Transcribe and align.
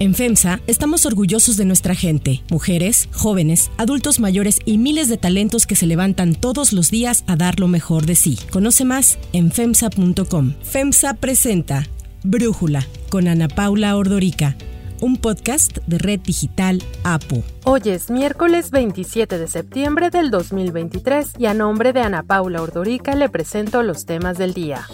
En 0.00 0.14
FEMSA 0.14 0.60
estamos 0.66 1.04
orgullosos 1.04 1.58
de 1.58 1.66
nuestra 1.66 1.94
gente, 1.94 2.42
mujeres, 2.50 3.10
jóvenes, 3.12 3.70
adultos 3.76 4.18
mayores 4.18 4.58
y 4.64 4.78
miles 4.78 5.10
de 5.10 5.18
talentos 5.18 5.66
que 5.66 5.76
se 5.76 5.86
levantan 5.86 6.34
todos 6.34 6.72
los 6.72 6.90
días 6.90 7.22
a 7.26 7.36
dar 7.36 7.60
lo 7.60 7.68
mejor 7.68 8.06
de 8.06 8.14
sí. 8.14 8.38
Conoce 8.50 8.86
más 8.86 9.18
en 9.34 9.52
FEMSA.com. 9.52 10.54
FEMSA 10.62 11.12
presenta 11.14 11.86
Brújula 12.24 12.86
con 13.10 13.28
Ana 13.28 13.48
Paula 13.48 13.94
Ordorica 13.94 14.56
un 15.00 15.16
podcast 15.16 15.78
de 15.86 15.98
Red 15.98 16.20
Digital 16.20 16.82
APO. 17.04 17.42
Hoy 17.64 17.80
es 17.86 18.10
miércoles 18.10 18.70
27 18.70 19.38
de 19.38 19.48
septiembre 19.48 20.10
del 20.10 20.30
2023 20.30 21.32
y 21.38 21.46
a 21.46 21.54
nombre 21.54 21.92
de 21.92 22.00
Ana 22.00 22.22
Paula 22.22 22.62
Ordorica 22.62 23.14
le 23.14 23.28
presento 23.28 23.82
los 23.82 24.04
temas 24.04 24.36
del 24.38 24.54
día. 24.54 24.86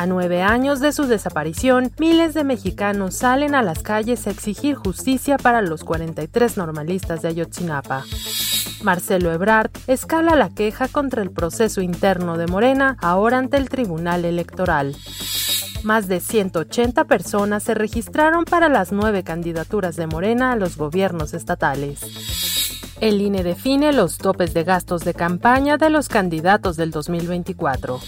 A 0.00 0.06
nueve 0.06 0.40
años 0.40 0.80
de 0.80 0.92
su 0.92 1.04
desaparición, 1.04 1.92
miles 1.98 2.32
de 2.32 2.42
mexicanos 2.42 3.16
salen 3.16 3.54
a 3.54 3.60
las 3.60 3.82
calles 3.82 4.26
a 4.26 4.30
exigir 4.30 4.74
justicia 4.74 5.36
para 5.36 5.60
los 5.60 5.84
43 5.84 6.56
normalistas 6.56 7.20
de 7.20 7.28
Ayotzinapa. 7.28 8.04
Marcelo 8.82 9.30
Ebrard 9.30 9.70
escala 9.88 10.36
la 10.36 10.48
queja 10.48 10.88
contra 10.88 11.20
el 11.20 11.30
proceso 11.30 11.82
interno 11.82 12.38
de 12.38 12.46
Morena, 12.46 12.96
ahora 13.02 13.36
ante 13.36 13.58
el 13.58 13.68
Tribunal 13.68 14.24
Electoral. 14.24 14.96
Más 15.82 16.08
de 16.08 16.20
180 16.20 17.04
personas 17.04 17.62
se 17.62 17.74
registraron 17.74 18.46
para 18.46 18.70
las 18.70 18.92
nueve 18.92 19.22
candidaturas 19.22 19.96
de 19.96 20.06
Morena 20.06 20.52
a 20.52 20.56
los 20.56 20.78
gobiernos 20.78 21.34
estatales. 21.34 22.00
El 23.02 23.20
INE 23.20 23.42
define 23.42 23.92
los 23.92 24.16
topes 24.16 24.54
de 24.54 24.64
gastos 24.64 25.04
de 25.04 25.12
campaña 25.12 25.76
de 25.76 25.90
los 25.90 26.08
candidatos 26.08 26.78
del 26.78 26.90
2024. 26.90 28.00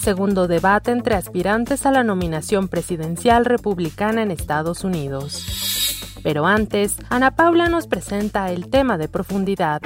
Segundo 0.00 0.48
debate 0.48 0.92
entre 0.92 1.14
aspirantes 1.14 1.84
a 1.84 1.90
la 1.90 2.02
nominación 2.02 2.68
presidencial 2.68 3.44
republicana 3.44 4.22
en 4.22 4.30
Estados 4.30 4.82
Unidos. 4.82 6.16
Pero 6.22 6.46
antes, 6.46 6.96
Ana 7.10 7.36
Paula 7.36 7.68
nos 7.68 7.86
presenta 7.86 8.50
el 8.50 8.70
tema 8.70 8.96
de 8.96 9.08
profundidad. 9.08 9.82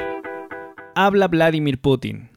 Habla 0.94 1.26
Vladimir 1.26 1.80
Putin. 1.80 2.28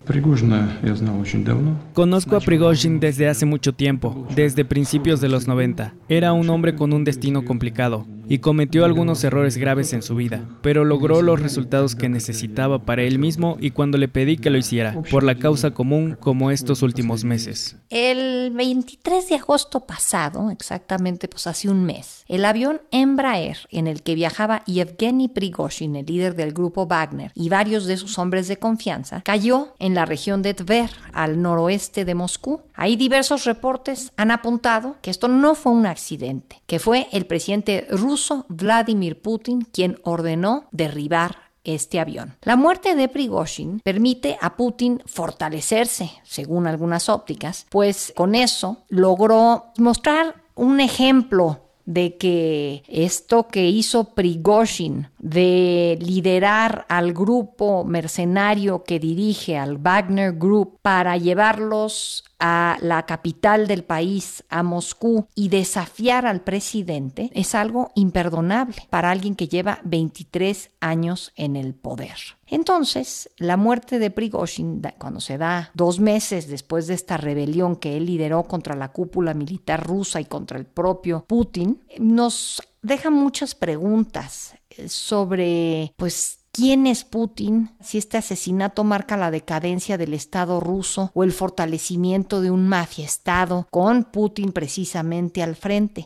Conozco 1.94 2.36
a 2.36 2.40
Prigozhin 2.40 3.00
desde 3.00 3.28
hace 3.28 3.46
mucho 3.46 3.74
tiempo, 3.74 4.28
desde 4.34 4.66
principios 4.66 5.22
de 5.22 5.30
los 5.30 5.48
90. 5.48 5.94
Era 6.08 6.34
un 6.34 6.50
hombre 6.50 6.76
con 6.76 6.94
un 6.94 7.04
destino 7.04 7.44
complicado 7.44 8.06
y 8.30 8.40
cometió 8.40 8.86
algunos 8.86 9.24
errores 9.24 9.58
graves 9.58 9.94
en 9.94 10.02
su 10.02 10.16
vida, 10.16 10.44
pero 10.62 10.86
logró 10.86 11.22
los 11.22 11.42
resultados 11.42 11.96
que 11.96 12.10
necesitaba 12.10 12.80
para 12.80 13.04
él 13.04 13.20
mismo 13.20 13.58
y 13.60 13.72
cuando 13.72 13.98
le 13.98 14.08
pedí 14.08 14.38
que 14.38 14.50
lo 14.50 14.58
hiciera, 14.58 15.02
por 15.10 15.24
la 15.24 15.36
causa 15.36 15.72
común 15.72 16.18
como 16.20 16.52
estos 16.52 16.82
últimos 16.82 17.24
meses. 17.24 17.78
El 17.90 18.52
23 18.52 19.30
de 19.30 19.36
agosto 19.36 19.82
pasado, 19.82 20.52
exactamente 20.52 21.28
pues 21.28 21.48
hace 21.48 21.70
un 21.70 21.86
mes, 21.86 22.26
el 22.28 22.46
avión 22.46 22.82
Embraer 22.92 23.58
en 23.72 23.88
el 23.88 24.04
que 24.04 24.16
viajaba 24.16 24.64
Yevgeny 24.66 25.30
Prigozhin, 25.30 25.96
el 25.96 26.06
líder 26.06 26.36
del 26.36 26.54
grupo 26.54 26.86
Wagner, 26.86 27.32
y 27.34 27.50
varios 27.50 27.86
de 27.86 27.98
sus 27.98 28.18
hombres 28.20 28.48
de 28.48 28.58
confianza, 28.58 29.22
cayó 29.22 29.74
en 29.80 29.94
la 29.98 30.06
región 30.06 30.44
de 30.44 30.53
Tver, 30.53 30.92
al 31.12 31.42
noroeste 31.42 32.06
de 32.06 32.14
Moscú. 32.14 32.62
Hay 32.76 32.98
diversos 32.98 33.45
reportes 33.45 34.12
han 34.16 34.30
apuntado 34.30 34.98
que 35.02 35.09
esto 35.09 35.28
no 35.28 35.56
fue 35.56 35.72
un 35.72 35.88
accidente, 35.88 36.62
que 36.67 36.78
fue 36.78 37.08
el 37.12 37.26
presidente 37.26 37.88
ruso 37.89 38.45
Vladimir 38.48 39.20
Putin 39.20 39.62
quien 39.62 39.98
ordenó 40.04 40.67
derribar 40.72 41.48
este 41.64 42.00
avión. 42.00 42.36
La 42.44 42.56
muerte 42.56 42.94
de 42.94 43.09
Prigozhin 43.09 43.80
permite 43.84 44.38
a 44.39 44.56
Putin 44.56 45.02
fortalecerse, 45.08 46.11
según 46.23 46.67
algunas 46.67 47.09
ópticas, 47.09 47.66
pues 47.72 48.14
con 48.16 48.36
eso 48.36 48.84
logró 48.89 49.72
mostrar 49.80 50.44
un 50.54 50.80
ejemplo 50.80 51.64
de 51.88 52.17
que 52.17 52.84
esto 52.88 53.48
que 53.48 53.67
hizo 53.67 54.14
Prigozhin 54.14 55.08
de 55.20 55.98
liderar 56.02 56.86
al 56.90 57.14
grupo 57.14 57.84
mercenario 57.84 58.84
que 58.84 59.00
dirige 59.00 59.58
al 59.58 59.78
Wagner 59.78 60.33
Group 60.33 60.80
para 60.82 61.17
llevarlos 61.17 62.23
a 62.39 62.78
la 62.82 63.05
capital 63.05 63.67
del 63.67 63.83
país, 63.83 64.44
a 64.50 64.61
Moscú, 64.61 65.28
y 65.33 65.50
desafiar 65.50 66.26
al 66.26 66.42
presidente 66.42 67.32
es 67.33 67.55
algo 67.55 67.92
imperdonable 67.95 68.76
para 68.89 69.11
alguien 69.11 69.36
que 69.36 69.48
lleva 69.48 69.80
23 69.83 70.70
años 70.80 71.34
en 71.36 71.55
el 71.55 71.73
poder. 71.73 72.16
Entonces, 72.45 73.30
la 73.38 73.58
muerte 73.58 73.99
de 73.99 74.11
Prigozhin, 74.11 74.82
cuando 74.99 75.20
se 75.20 75.38
da 75.38 75.72
dos 75.73 75.99
meses 75.99 76.48
después 76.48 76.88
de 76.88 76.94
esta 76.94 77.17
rebelión 77.17 77.76
que 77.76 77.98
él 77.98 78.05
lideró 78.05 78.44
contra 78.44 78.76
la 78.76 78.92
cúpula 78.92 79.34
militar 79.34 79.86
rusa 79.86 80.22
y 80.22 80.26
contra 80.26 80.58
el 80.58 80.66
propio 80.66 81.26
Putin, 81.28 81.82
nos 81.99 82.61
deja 82.87 83.09
muchas 83.11 83.53
preguntas 83.53 84.55
eh, 84.71 84.89
sobre, 84.89 85.93
pues, 85.98 86.39
¿Quién 86.52 86.87
es 86.87 87.03
Putin? 87.03 87.70
Si 87.81 87.99
este 87.99 88.17
asesinato 88.17 88.83
marca 88.83 89.15
la 89.15 89.30
decadencia 89.30 89.95
del 89.95 90.15
Estado 90.15 90.59
ruso 90.59 91.11
o 91.14 91.23
el 91.23 91.31
fortalecimiento 91.31 92.42
de 92.42 92.49
un 92.49 92.67
mafia-estado 92.67 93.67
con 93.70 94.05
Putin 94.05 94.52
precisamente 94.52 95.43
al 95.43 95.55
frente. 95.55 96.05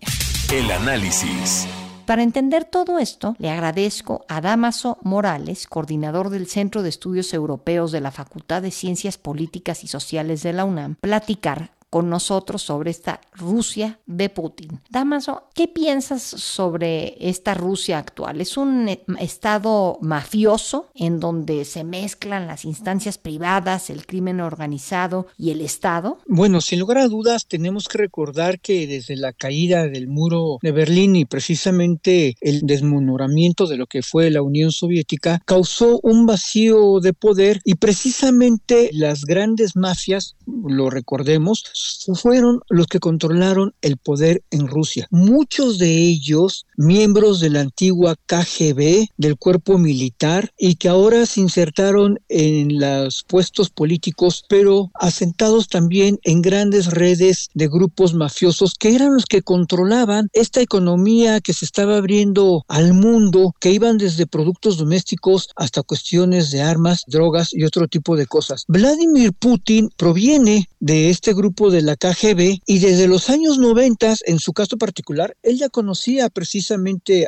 El 0.52 0.70
análisis. 0.70 1.70
Para 2.06 2.24
entender 2.24 2.66
todo 2.66 3.00
esto, 3.00 3.38
le 3.40 3.50
agradezco 3.50 4.26
a 4.28 4.42
Damaso 4.42 4.98
Morales, 5.04 5.68
coordinador 5.68 6.30
del 6.30 6.48
Centro 6.48 6.84
de 6.84 6.90
Estudios 6.90 7.34
Europeos 7.34 7.94
de 7.94 8.02
la 8.02 8.12
Facultad 8.12 8.62
de 8.62 8.72
Ciencias 8.72 9.18
Políticas 9.18 9.86
y 9.86 9.88
Sociales 9.88 10.44
de 10.44 10.52
la 10.52 10.66
UNAM, 10.66 10.96
platicar 11.00 11.72
con 11.92 12.10
nosotros 12.10 12.62
sobre 12.62 12.90
esta 12.90 13.20
Rusia 13.34 14.00
de 14.06 14.30
Putin. 14.30 14.80
Damaso, 14.90 15.44
¿qué 15.54 15.68
piensas 15.68 16.24
sobre 16.24 17.18
esta 17.20 17.54
Rusia 17.54 17.98
actual? 17.98 18.40
¿Es 18.40 18.56
un 18.56 18.88
eh, 18.88 19.04
estado 19.20 20.00
mafioso 20.02 20.88
en 20.96 21.20
donde 21.20 21.66
se 21.66 21.84
mezclan 21.84 22.48
las 22.48 22.64
instancias 22.64 23.18
privadas, 23.18 23.90
el 23.90 24.06
crimen 24.06 24.40
organizado 24.40 25.28
y 25.38 25.52
el 25.52 25.60
Estado? 25.60 26.18
Bueno, 26.28 26.62
sin 26.62 26.80
lugar 26.80 26.98
a 26.98 27.10
dudas, 27.10 27.46
tenemos 27.46 27.90
que 27.90 27.98
recordar 27.98 28.62
que 28.62 28.88
desde 28.88 29.18
la 29.18 29.34
caída 29.34 29.90
del 29.90 30.08
muro 30.08 30.60
de 30.62 30.72
Berlín 30.72 31.18
y 31.18 31.26
precisamente 31.26 32.36
el 32.40 32.62
desmonoramiento 32.62 33.68
de 33.68 33.76
lo 33.76 33.88
que 33.88 34.02
fue 34.02 34.32
la 34.32 34.42
Unión 34.42 34.72
Soviética 34.72 35.42
causó 35.46 36.00
un 36.04 36.26
vacío 36.26 37.02
de 37.02 37.12
poder 37.12 37.60
y 37.66 37.76
precisamente 37.76 38.90
las 38.94 39.26
grandes 39.26 39.76
mafias, 39.76 40.38
lo 40.46 40.90
recordemos, 40.90 41.66
fueron 42.16 42.62
los 42.70 42.88
que 42.88 43.00
controlaron 43.00 43.74
el 43.82 43.98
poder 43.98 44.44
en 44.52 44.68
Rusia. 44.68 45.08
Muchos 45.12 45.78
de 45.78 45.98
ellos 45.98 46.66
miembros 46.82 47.40
de 47.40 47.50
la 47.50 47.62
antigua 47.62 48.16
KGB, 48.26 49.08
del 49.18 49.38
cuerpo 49.38 49.78
militar, 49.78 50.52
y 50.58 50.76
que 50.76 50.90
ahora 50.90 51.26
se 51.26 51.42
insertaron 51.42 52.20
en 52.28 52.80
los 52.80 53.24
puestos 53.28 53.70
políticos, 53.70 54.44
pero 54.50 54.92
asentados 54.96 55.68
también 55.68 56.20
en 56.24 56.42
grandes 56.42 56.88
redes 56.88 57.50
de 57.54 57.68
grupos 57.68 58.14
mafiosos 58.14 58.74
que 58.78 58.96
eran 58.96 59.14
los 59.14 59.26
que 59.26 59.42
controlaban 59.42 60.30
esta 60.34 60.62
economía 60.62 61.40
que 61.40 61.54
se 61.54 61.66
estaba 61.66 61.98
abriendo 61.98 62.64
al 62.68 62.94
mundo, 62.94 63.54
que 63.60 63.72
iban 63.72 63.98
desde 63.98 64.28
productos 64.28 64.78
domésticos 64.78 65.50
hasta 65.56 65.84
cuestiones 65.84 66.52
de 66.52 66.62
armas, 66.62 67.04
drogas 67.08 67.50
y 67.54 67.64
otro 67.64 67.88
tipo 67.88 68.16
de 68.16 68.26
cosas. 68.26 68.66
Vladimir 68.68 69.34
Putin 69.34 69.90
proviene 69.98 70.68
de 70.80 71.10
este 71.10 71.34
grupo 71.34 71.70
de 71.70 71.82
la 71.82 71.96
KGB 71.96 72.62
y 72.66 72.80
desde 72.80 73.08
los 73.08 73.30
años 73.30 73.60
90, 73.60 74.16
en 74.26 74.40
su 74.40 74.54
caso 74.54 74.78
particular, 74.78 75.36
él 75.44 75.58
ya 75.58 75.70
conocía 75.70 76.30
precisamente 76.30 76.71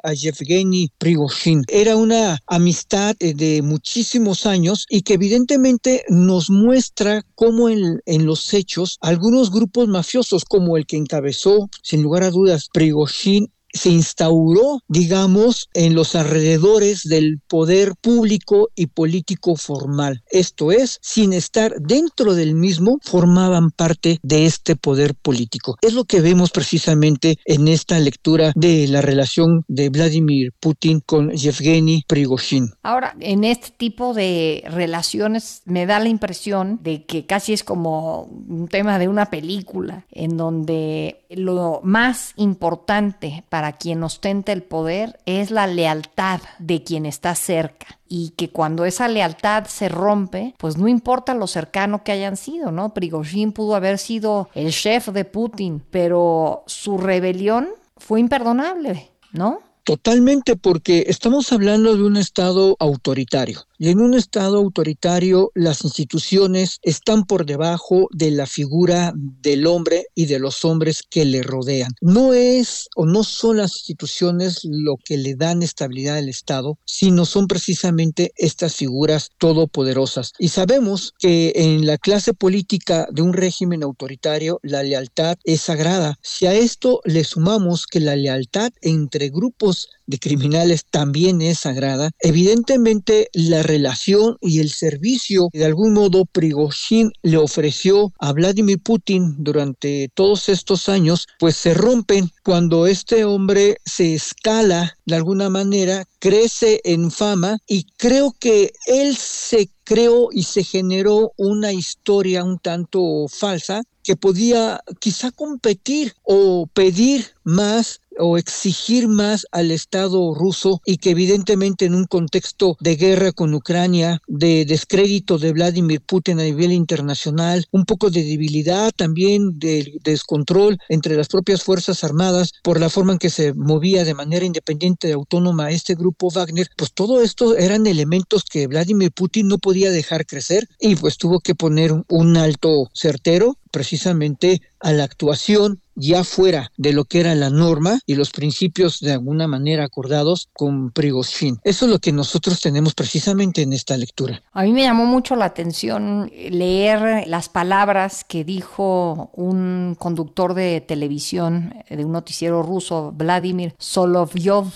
a 0.04 0.14
Yevgeny 0.14 0.92
Prigozhin. 0.98 1.64
Era 1.68 1.96
una 1.98 2.40
amistad 2.48 3.16
eh, 3.20 3.34
de 3.34 3.62
muchísimos 3.62 4.46
años 4.46 4.86
y 4.90 5.02
que 5.02 5.16
evidentemente 5.16 6.04
nos 6.10 6.50
muestra 6.50 7.24
cómo 7.36 7.70
en, 7.70 8.02
en 8.06 8.26
los 8.26 8.54
hechos 8.54 8.98
algunos 9.02 9.52
grupos 9.52 9.88
mafiosos 9.88 10.46
como 10.46 10.78
el 10.78 10.86
que 10.86 10.98
encabezó, 10.98 11.70
sin 11.82 12.04
lugar 12.04 12.24
a 12.24 12.32
dudas, 12.32 12.70
Prigozhin 12.74 13.52
se 13.74 13.90
instauró, 13.90 14.82
digamos, 14.88 15.70
en 15.74 15.96
los 15.96 16.16
alrededores 16.16 17.04
del 17.04 17.40
poder 17.48 17.94
público 18.00 18.70
y 18.76 18.88
político 18.88 19.56
formal. 19.56 20.24
Esto 20.30 20.72
es, 20.72 21.00
sin 21.02 21.34
estar 21.34 21.76
dentro 21.80 22.36
del 22.36 22.56
mismo, 22.56 23.00
formaban 23.02 23.72
parte 23.72 24.20
de 24.22 24.46
este 24.46 24.76
poder 24.76 25.16
político. 25.16 25.76
Es 25.82 25.94
lo 25.94 26.06
que 26.06 26.22
vemos 26.22 26.52
precisamente 26.52 27.38
en 27.46 27.68
esta 27.68 28.00
lectura 28.00 28.54
de 28.56 28.88
la 28.88 29.02
relación 29.02 29.64
de 29.68 29.90
Vladimir 29.90 30.52
Putin 30.60 31.02
con 31.06 31.32
Yevgeny 31.32 32.04
Prigozhin. 32.08 32.72
Ahora, 32.84 33.16
en 33.20 33.44
este 33.44 33.72
tipo 33.72 34.14
de 34.14 34.64
relaciones 34.68 35.62
me 35.66 35.86
da 35.86 36.00
la 36.00 36.10
impresión 36.10 36.80
de 36.84 37.06
que 37.06 37.26
casi 37.26 37.54
es 37.54 37.64
como 37.64 38.24
un 38.24 38.68
tema 38.68 39.00
de 39.00 39.08
una 39.08 39.28
película, 39.28 40.06
en 40.12 40.38
donde 40.38 41.23
lo 41.36 41.82
más 41.84 42.34
importante 42.36 43.44
para 43.50 43.74
quien 43.74 44.04
ostenta 44.04 44.52
el 44.52 44.64
poder 44.64 45.20
es 45.26 45.52
la 45.52 45.68
lealtad 45.68 46.42
de 46.60 46.84
quien 46.84 47.06
está 47.06 47.36
cerca 47.36 48.00
y 48.08 48.30
que 48.38 48.50
cuando 48.50 48.86
esa 48.86 49.08
lealtad 49.08 49.66
se 49.66 49.90
rompe, 49.90 50.54
pues 50.58 50.78
no 50.78 50.88
importa 50.88 51.34
lo 51.34 51.48
cercano 51.48 52.04
que 52.04 52.12
hayan 52.12 52.38
sido, 52.38 52.72
¿no? 52.72 52.94
Prigozhin 52.94 53.52
pudo 53.52 53.76
haber 53.76 53.98
sido 53.98 54.50
el 54.54 54.72
chef 54.72 55.08
de 55.10 55.26
Putin, 55.26 55.84
pero 55.90 56.64
su 56.68 56.98
rebelión 56.98 57.70
fue 57.98 58.20
imperdonable 58.20 59.14
¿no? 59.34 59.60
Totalmente, 59.84 60.56
porque 60.56 61.06
estamos 61.08 61.52
hablando 61.52 61.98
de 61.98 62.04
un 62.04 62.16
Estado 62.16 62.78
autoritario. 62.80 63.64
Y 63.84 63.90
en 63.90 64.00
un 64.00 64.14
Estado 64.14 64.60
autoritario 64.60 65.52
las 65.56 65.84
instituciones 65.84 66.80
están 66.84 67.26
por 67.26 67.46
debajo 67.46 68.08
de 68.14 68.32
la 68.32 68.46
figura 68.46 69.12
del 69.14 69.68
hombre 69.68 70.06
y 70.16 70.26
de 70.26 70.40
los 70.40 70.64
hombres 70.64 71.02
que 71.10 71.26
le 71.26 71.44
rodean. 71.44 71.92
No 72.00 72.34
es 72.34 72.88
o 72.96 73.06
no 73.06 73.26
son 73.26 73.58
las 73.58 73.76
instituciones 73.76 74.62
lo 74.64 74.96
que 75.04 75.18
le 75.18 75.36
dan 75.36 75.64
estabilidad 75.64 76.16
al 76.16 76.30
Estado, 76.30 76.80
sino 76.86 77.26
son 77.26 77.48
precisamente 77.48 78.32
estas 78.38 78.78
figuras 78.78 79.32
todopoderosas. 79.38 80.32
Y 80.40 80.48
sabemos 80.48 81.12
que 81.20 81.52
en 81.54 81.86
la 81.86 81.98
clase 81.98 82.34
política 82.34 83.10
de 83.12 83.22
un 83.22 83.34
régimen 83.34 83.84
autoritario 83.84 84.62
la 84.64 84.82
lealtad 84.84 85.36
es 85.44 85.60
sagrada. 85.60 86.18
Si 86.22 86.46
a 86.46 86.54
esto 86.54 87.02
le 87.04 87.26
sumamos 87.26 87.86
que 87.86 88.00
la 88.00 88.16
lealtad 88.16 88.72
entre 88.80 89.28
grupos 89.28 89.90
de 90.06 90.20
criminales 90.20 90.86
también 90.90 91.42
es 91.42 91.60
sagrada, 91.60 92.12
evidentemente 92.20 93.28
la 93.34 93.62
relación 93.74 94.38
y 94.40 94.60
el 94.60 94.70
servicio 94.70 95.50
que 95.52 95.60
de 95.60 95.66
algún 95.66 95.94
modo 95.94 96.26
Prigozhin 96.26 97.12
le 97.24 97.38
ofreció 97.38 98.14
a 98.20 98.32
Vladimir 98.32 98.80
Putin 98.80 99.36
durante 99.40 100.10
todos 100.14 100.50
estos 100.50 100.90
años, 100.90 101.28
pues 101.40 101.56
se 101.56 101.74
rompen 101.74 102.30
cuando 102.44 102.88
este 102.88 103.26
hombre 103.26 103.78
se 103.84 104.14
escala 104.14 104.96
de 105.06 105.16
alguna 105.16 105.50
manera, 105.50 106.06
crece 106.20 106.82
en 106.84 107.12
fama 107.12 107.58
y 107.68 107.86
creo 107.98 108.36
que 108.40 108.72
él 108.86 109.18
se 109.18 109.70
creó 109.84 110.30
y 110.32 110.44
se 110.44 110.64
generó 110.64 111.34
una 111.38 111.74
historia 111.74 112.44
un 112.44 112.60
tanto 112.60 113.28
falsa 113.28 113.84
que 114.04 114.16
podía 114.16 114.82
quizá 115.00 115.32
competir 115.32 116.14
o 116.24 116.68
pedir 116.74 117.28
más 117.44 118.02
o 118.20 118.38
exigir 118.38 119.08
más 119.08 119.46
al 119.52 119.72
Estado 119.72 120.34
ruso 120.34 120.82
y 120.86 120.98
que 120.98 121.12
evidentemente 121.12 121.86
en 121.86 121.96
un 121.96 122.06
contexto 122.06 122.78
de 122.80 122.96
guerra 122.96 123.32
con 123.32 123.54
Ucrania, 123.54 124.22
de 124.28 124.66
descrédito 124.66 125.38
de 125.38 125.54
Vladimir 125.54 126.02
Putin 126.02 126.40
a 126.40 126.44
nivel 126.44 126.72
internacional, 126.72 127.66
un 127.72 127.86
poco 127.86 128.10
de 128.10 128.24
debilidad 128.24 128.92
también, 128.96 129.60
de 129.60 129.94
descontrol 130.04 130.78
entre 130.90 131.16
las 131.16 131.28
propias 131.28 131.64
Fuerzas 131.64 132.04
Armadas 132.04 132.52
por 132.64 132.80
la 132.80 132.90
forma 132.90 133.14
en 133.14 133.20
que 133.20 133.30
se 133.30 133.54
movía 133.54 134.04
de 134.04 134.14
manera 134.14 134.46
independiente 134.46 135.10
y 135.10 135.12
autónoma 135.12 135.72
este 135.72 135.96
grupo 135.96 136.30
Wagner, 136.30 136.68
pues 136.78 136.94
todo 136.94 137.22
esto 137.22 137.56
eran 137.58 137.88
elementos 137.88 138.44
que 138.44 138.68
Vladimir 138.68 139.12
Putin 139.12 139.48
no 139.48 139.58
podía 139.58 139.92
dejar 139.92 140.26
crecer 140.26 140.68
y 140.80 140.96
pues 140.96 141.18
tuvo 141.18 141.40
que 141.40 141.56
poner 141.56 141.94
un 142.08 142.38
alto 142.38 142.90
certero 142.94 143.58
precisamente 143.72 144.62
a 144.80 144.92
la 144.94 145.04
actuación 145.04 145.82
ya 145.96 146.24
fuera 146.24 146.72
de 146.78 146.94
lo 146.94 147.06
que 147.06 147.20
era 147.20 147.36
la 147.36 147.50
norma 147.50 148.00
y 148.06 148.16
los 148.16 148.32
principios 148.32 149.00
de 149.00 149.14
alguna 149.14 149.48
manera 149.48 149.86
acordados 149.86 150.50
con 150.54 150.92
Prigozhin. 150.92 151.60
Eso 151.64 151.86
es 151.86 151.92
lo 151.92 152.00
que 152.00 152.12
nosotros 152.12 152.60
tenemos 152.62 152.94
precisamente 152.94 153.62
en 153.62 153.74
esta 153.74 153.98
lectura. 153.98 154.42
A 154.52 154.64
mí 154.64 154.74
me 154.74 154.84
llamó 154.84 155.06
mucho 155.06 155.36
la 155.36 155.46
atención 155.46 156.32
leer 156.50 157.28
las 157.28 157.50
palabras 157.50 158.24
que 158.24 158.44
dijo 158.44 159.30
un 159.34 159.96
conductor 160.00 160.54
de 160.54 160.82
televisión 160.82 161.74
de 161.90 162.06
un 162.06 162.12
noticiero 162.12 162.64
ruso, 162.64 163.12
Vladimir 163.16 163.76
Solovyov. 163.78 164.72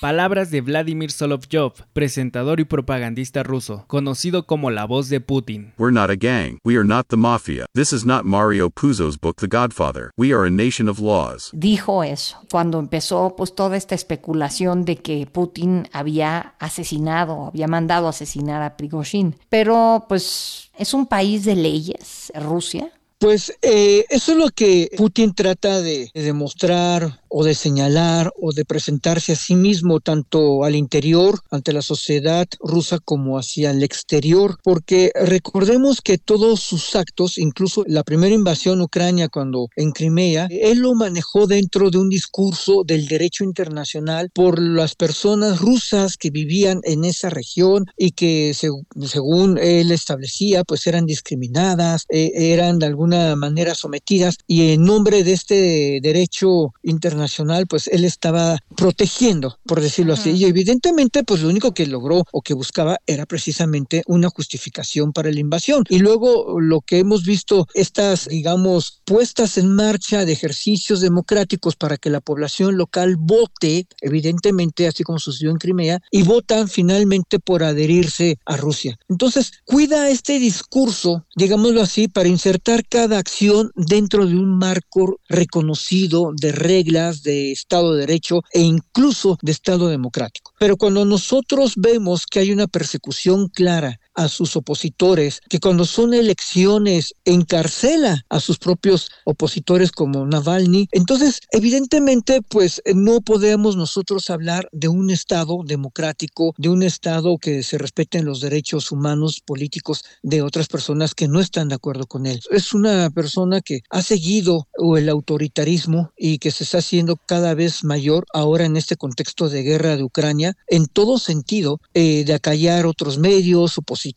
Palabras 0.00 0.52
de 0.52 0.60
Vladimir 0.60 1.10
Solovyov, 1.10 1.72
presentador 1.92 2.60
y 2.60 2.64
propagandista 2.64 3.42
ruso, 3.42 3.84
conocido 3.88 4.46
como 4.46 4.70
la 4.70 4.84
voz 4.84 5.08
de 5.08 5.20
Putin. 5.20 5.72
We're 5.76 5.92
not 5.92 6.08
a 6.08 6.14
gang. 6.14 6.60
We 6.64 6.76
are 6.76 6.86
not 6.86 7.08
the 7.08 7.16
mafia. 7.16 7.66
This 7.74 7.92
is 7.92 8.06
not 8.06 8.24
Mario 8.24 8.70
Puzo's 8.70 9.18
book 9.18 9.40
The 9.40 9.48
Godfather. 9.48 10.12
We 10.16 10.32
are 10.32 10.46
a 10.46 10.50
nation 10.50 10.88
of 10.88 11.00
laws. 11.00 11.50
Dijo 11.52 12.04
eso 12.04 12.36
cuando 12.48 12.78
empezó 12.78 13.34
pues 13.36 13.56
toda 13.56 13.76
esta 13.76 13.96
especulación 13.96 14.84
de 14.84 14.98
que 14.98 15.26
Putin 15.26 15.88
había 15.92 16.54
asesinado, 16.60 17.46
había 17.46 17.66
mandado 17.66 18.06
asesinar 18.06 18.62
a 18.62 18.76
Prigozhin. 18.76 19.34
Pero 19.48 20.04
pues 20.08 20.70
es 20.78 20.94
un 20.94 21.06
país 21.06 21.44
de 21.44 21.56
leyes, 21.56 22.32
Rusia. 22.36 22.92
Pues 23.18 23.52
eh, 23.62 24.04
eso 24.10 24.32
es 24.32 24.38
lo 24.38 24.48
que 24.50 24.90
Putin 24.96 25.34
trata 25.34 25.82
de, 25.82 26.08
de 26.14 26.22
demostrar 26.22 27.20
o 27.28 27.44
de 27.44 27.54
señalar 27.54 28.32
o 28.40 28.52
de 28.52 28.64
presentarse 28.64 29.32
a 29.32 29.36
sí 29.36 29.54
mismo 29.54 30.00
tanto 30.00 30.64
al 30.64 30.74
interior 30.74 31.40
ante 31.50 31.72
la 31.72 31.82
sociedad 31.82 32.46
rusa 32.60 32.98
como 32.98 33.38
hacia 33.38 33.70
el 33.70 33.82
exterior, 33.82 34.58
porque 34.62 35.10
recordemos 35.14 36.00
que 36.00 36.18
todos 36.18 36.60
sus 36.60 36.94
actos, 36.96 37.38
incluso 37.38 37.84
la 37.86 38.02
primera 38.02 38.34
invasión 38.34 38.80
Ucrania 38.80 39.28
cuando 39.28 39.68
en 39.76 39.92
Crimea, 39.92 40.48
él 40.50 40.78
lo 40.78 40.94
manejó 40.94 41.46
dentro 41.46 41.90
de 41.90 41.98
un 41.98 42.08
discurso 42.08 42.82
del 42.84 43.08
derecho 43.08 43.44
internacional 43.44 44.30
por 44.32 44.60
las 44.60 44.94
personas 44.94 45.60
rusas 45.60 46.16
que 46.16 46.30
vivían 46.30 46.80
en 46.84 47.04
esa 47.04 47.30
región 47.30 47.86
y 47.96 48.12
que 48.12 48.54
según 48.54 49.58
él 49.58 49.90
establecía, 49.90 50.64
pues 50.64 50.86
eran 50.86 51.06
discriminadas, 51.06 52.04
eh, 52.08 52.30
eran 52.34 52.78
de 52.78 52.86
alguna 53.14 53.36
manera 53.36 53.74
sometidas 53.74 54.38
y 54.46 54.72
en 54.72 54.84
nombre 54.84 55.24
de 55.24 55.32
este 55.32 56.00
derecho 56.02 56.72
internacional 56.82 57.18
nacional, 57.18 57.66
pues 57.66 57.88
él 57.88 58.04
estaba 58.04 58.58
protegiendo, 58.76 59.58
por 59.66 59.80
decirlo 59.80 60.14
así. 60.14 60.30
Y 60.30 60.44
evidentemente, 60.44 61.24
pues 61.24 61.42
lo 61.42 61.48
único 61.48 61.74
que 61.74 61.86
logró 61.86 62.24
o 62.32 62.40
que 62.40 62.54
buscaba 62.54 62.98
era 63.06 63.26
precisamente 63.26 64.02
una 64.06 64.30
justificación 64.30 65.12
para 65.12 65.30
la 65.30 65.40
invasión. 65.40 65.84
Y 65.90 65.98
luego 65.98 66.58
lo 66.60 66.80
que 66.80 67.00
hemos 67.00 67.24
visto, 67.24 67.66
estas, 67.74 68.28
digamos, 68.28 69.02
puestas 69.04 69.58
en 69.58 69.74
marcha 69.74 70.24
de 70.24 70.32
ejercicios 70.32 71.00
democráticos 71.00 71.76
para 71.76 71.98
que 71.98 72.10
la 72.10 72.20
población 72.20 72.78
local 72.78 73.16
vote, 73.18 73.86
evidentemente, 74.00 74.86
así 74.86 75.02
como 75.02 75.18
sucedió 75.18 75.50
en 75.50 75.58
Crimea, 75.58 76.00
y 76.10 76.22
votan 76.22 76.68
finalmente 76.68 77.38
por 77.38 77.62
adherirse 77.62 78.38
a 78.46 78.56
Rusia. 78.56 78.96
Entonces, 79.08 79.52
cuida 79.64 80.08
este 80.08 80.38
discurso, 80.38 81.26
digámoslo 81.36 81.82
así, 81.82 82.08
para 82.08 82.28
insertar 82.28 82.84
cada 82.98 83.20
acción 83.20 83.70
dentro 83.76 84.26
de 84.26 84.34
un 84.34 84.58
marco 84.58 85.20
reconocido 85.28 86.32
de 86.34 86.50
reglas 86.50 87.22
de 87.22 87.52
Estado 87.52 87.94
de 87.94 88.00
Derecho 88.00 88.42
e 88.52 88.62
incluso 88.62 89.38
de 89.40 89.52
Estado 89.52 89.86
democrático. 89.86 90.52
Pero 90.58 90.76
cuando 90.76 91.04
nosotros 91.04 91.74
vemos 91.76 92.26
que 92.26 92.40
hay 92.40 92.50
una 92.50 92.66
persecución 92.66 93.50
clara 93.50 94.00
a 94.18 94.26
sus 94.28 94.56
opositores, 94.56 95.40
que 95.48 95.60
cuando 95.60 95.84
son 95.84 96.12
elecciones 96.12 97.14
encarcela 97.24 98.24
a 98.28 98.40
sus 98.40 98.58
propios 98.58 99.12
opositores 99.24 99.92
como 99.92 100.26
Navalny, 100.26 100.88
entonces 100.90 101.40
evidentemente 101.52 102.42
pues 102.42 102.82
no 102.94 103.20
podemos 103.20 103.76
nosotros 103.76 104.28
hablar 104.28 104.68
de 104.72 104.88
un 104.88 105.10
Estado 105.10 105.58
democrático, 105.64 106.52
de 106.58 106.68
un 106.68 106.82
Estado 106.82 107.38
que 107.38 107.62
se 107.62 107.78
respeten 107.78 108.24
los 108.24 108.40
derechos 108.40 108.90
humanos 108.90 109.40
políticos 109.40 110.02
de 110.24 110.42
otras 110.42 110.66
personas 110.66 111.14
que 111.14 111.28
no 111.28 111.38
están 111.38 111.68
de 111.68 111.76
acuerdo 111.76 112.06
con 112.06 112.26
él. 112.26 112.40
Es 112.50 112.72
una 112.72 113.10
persona 113.10 113.60
que 113.60 113.82
ha 113.88 114.02
seguido 114.02 114.66
el 114.96 115.08
autoritarismo 115.08 116.10
y 116.16 116.38
que 116.38 116.50
se 116.50 116.64
está 116.64 116.78
haciendo 116.78 117.16
cada 117.24 117.54
vez 117.54 117.84
mayor 117.84 118.26
ahora 118.34 118.64
en 118.64 118.76
este 118.76 118.96
contexto 118.96 119.48
de 119.48 119.62
guerra 119.62 119.96
de 119.96 120.02
Ucrania, 120.02 120.56
en 120.66 120.86
todo 120.86 121.18
sentido, 121.18 121.80
eh, 121.94 122.24
de 122.24 122.34
acallar 122.34 122.84
otros 122.84 123.18
medios, 123.18 123.78
opositores, 123.78 124.07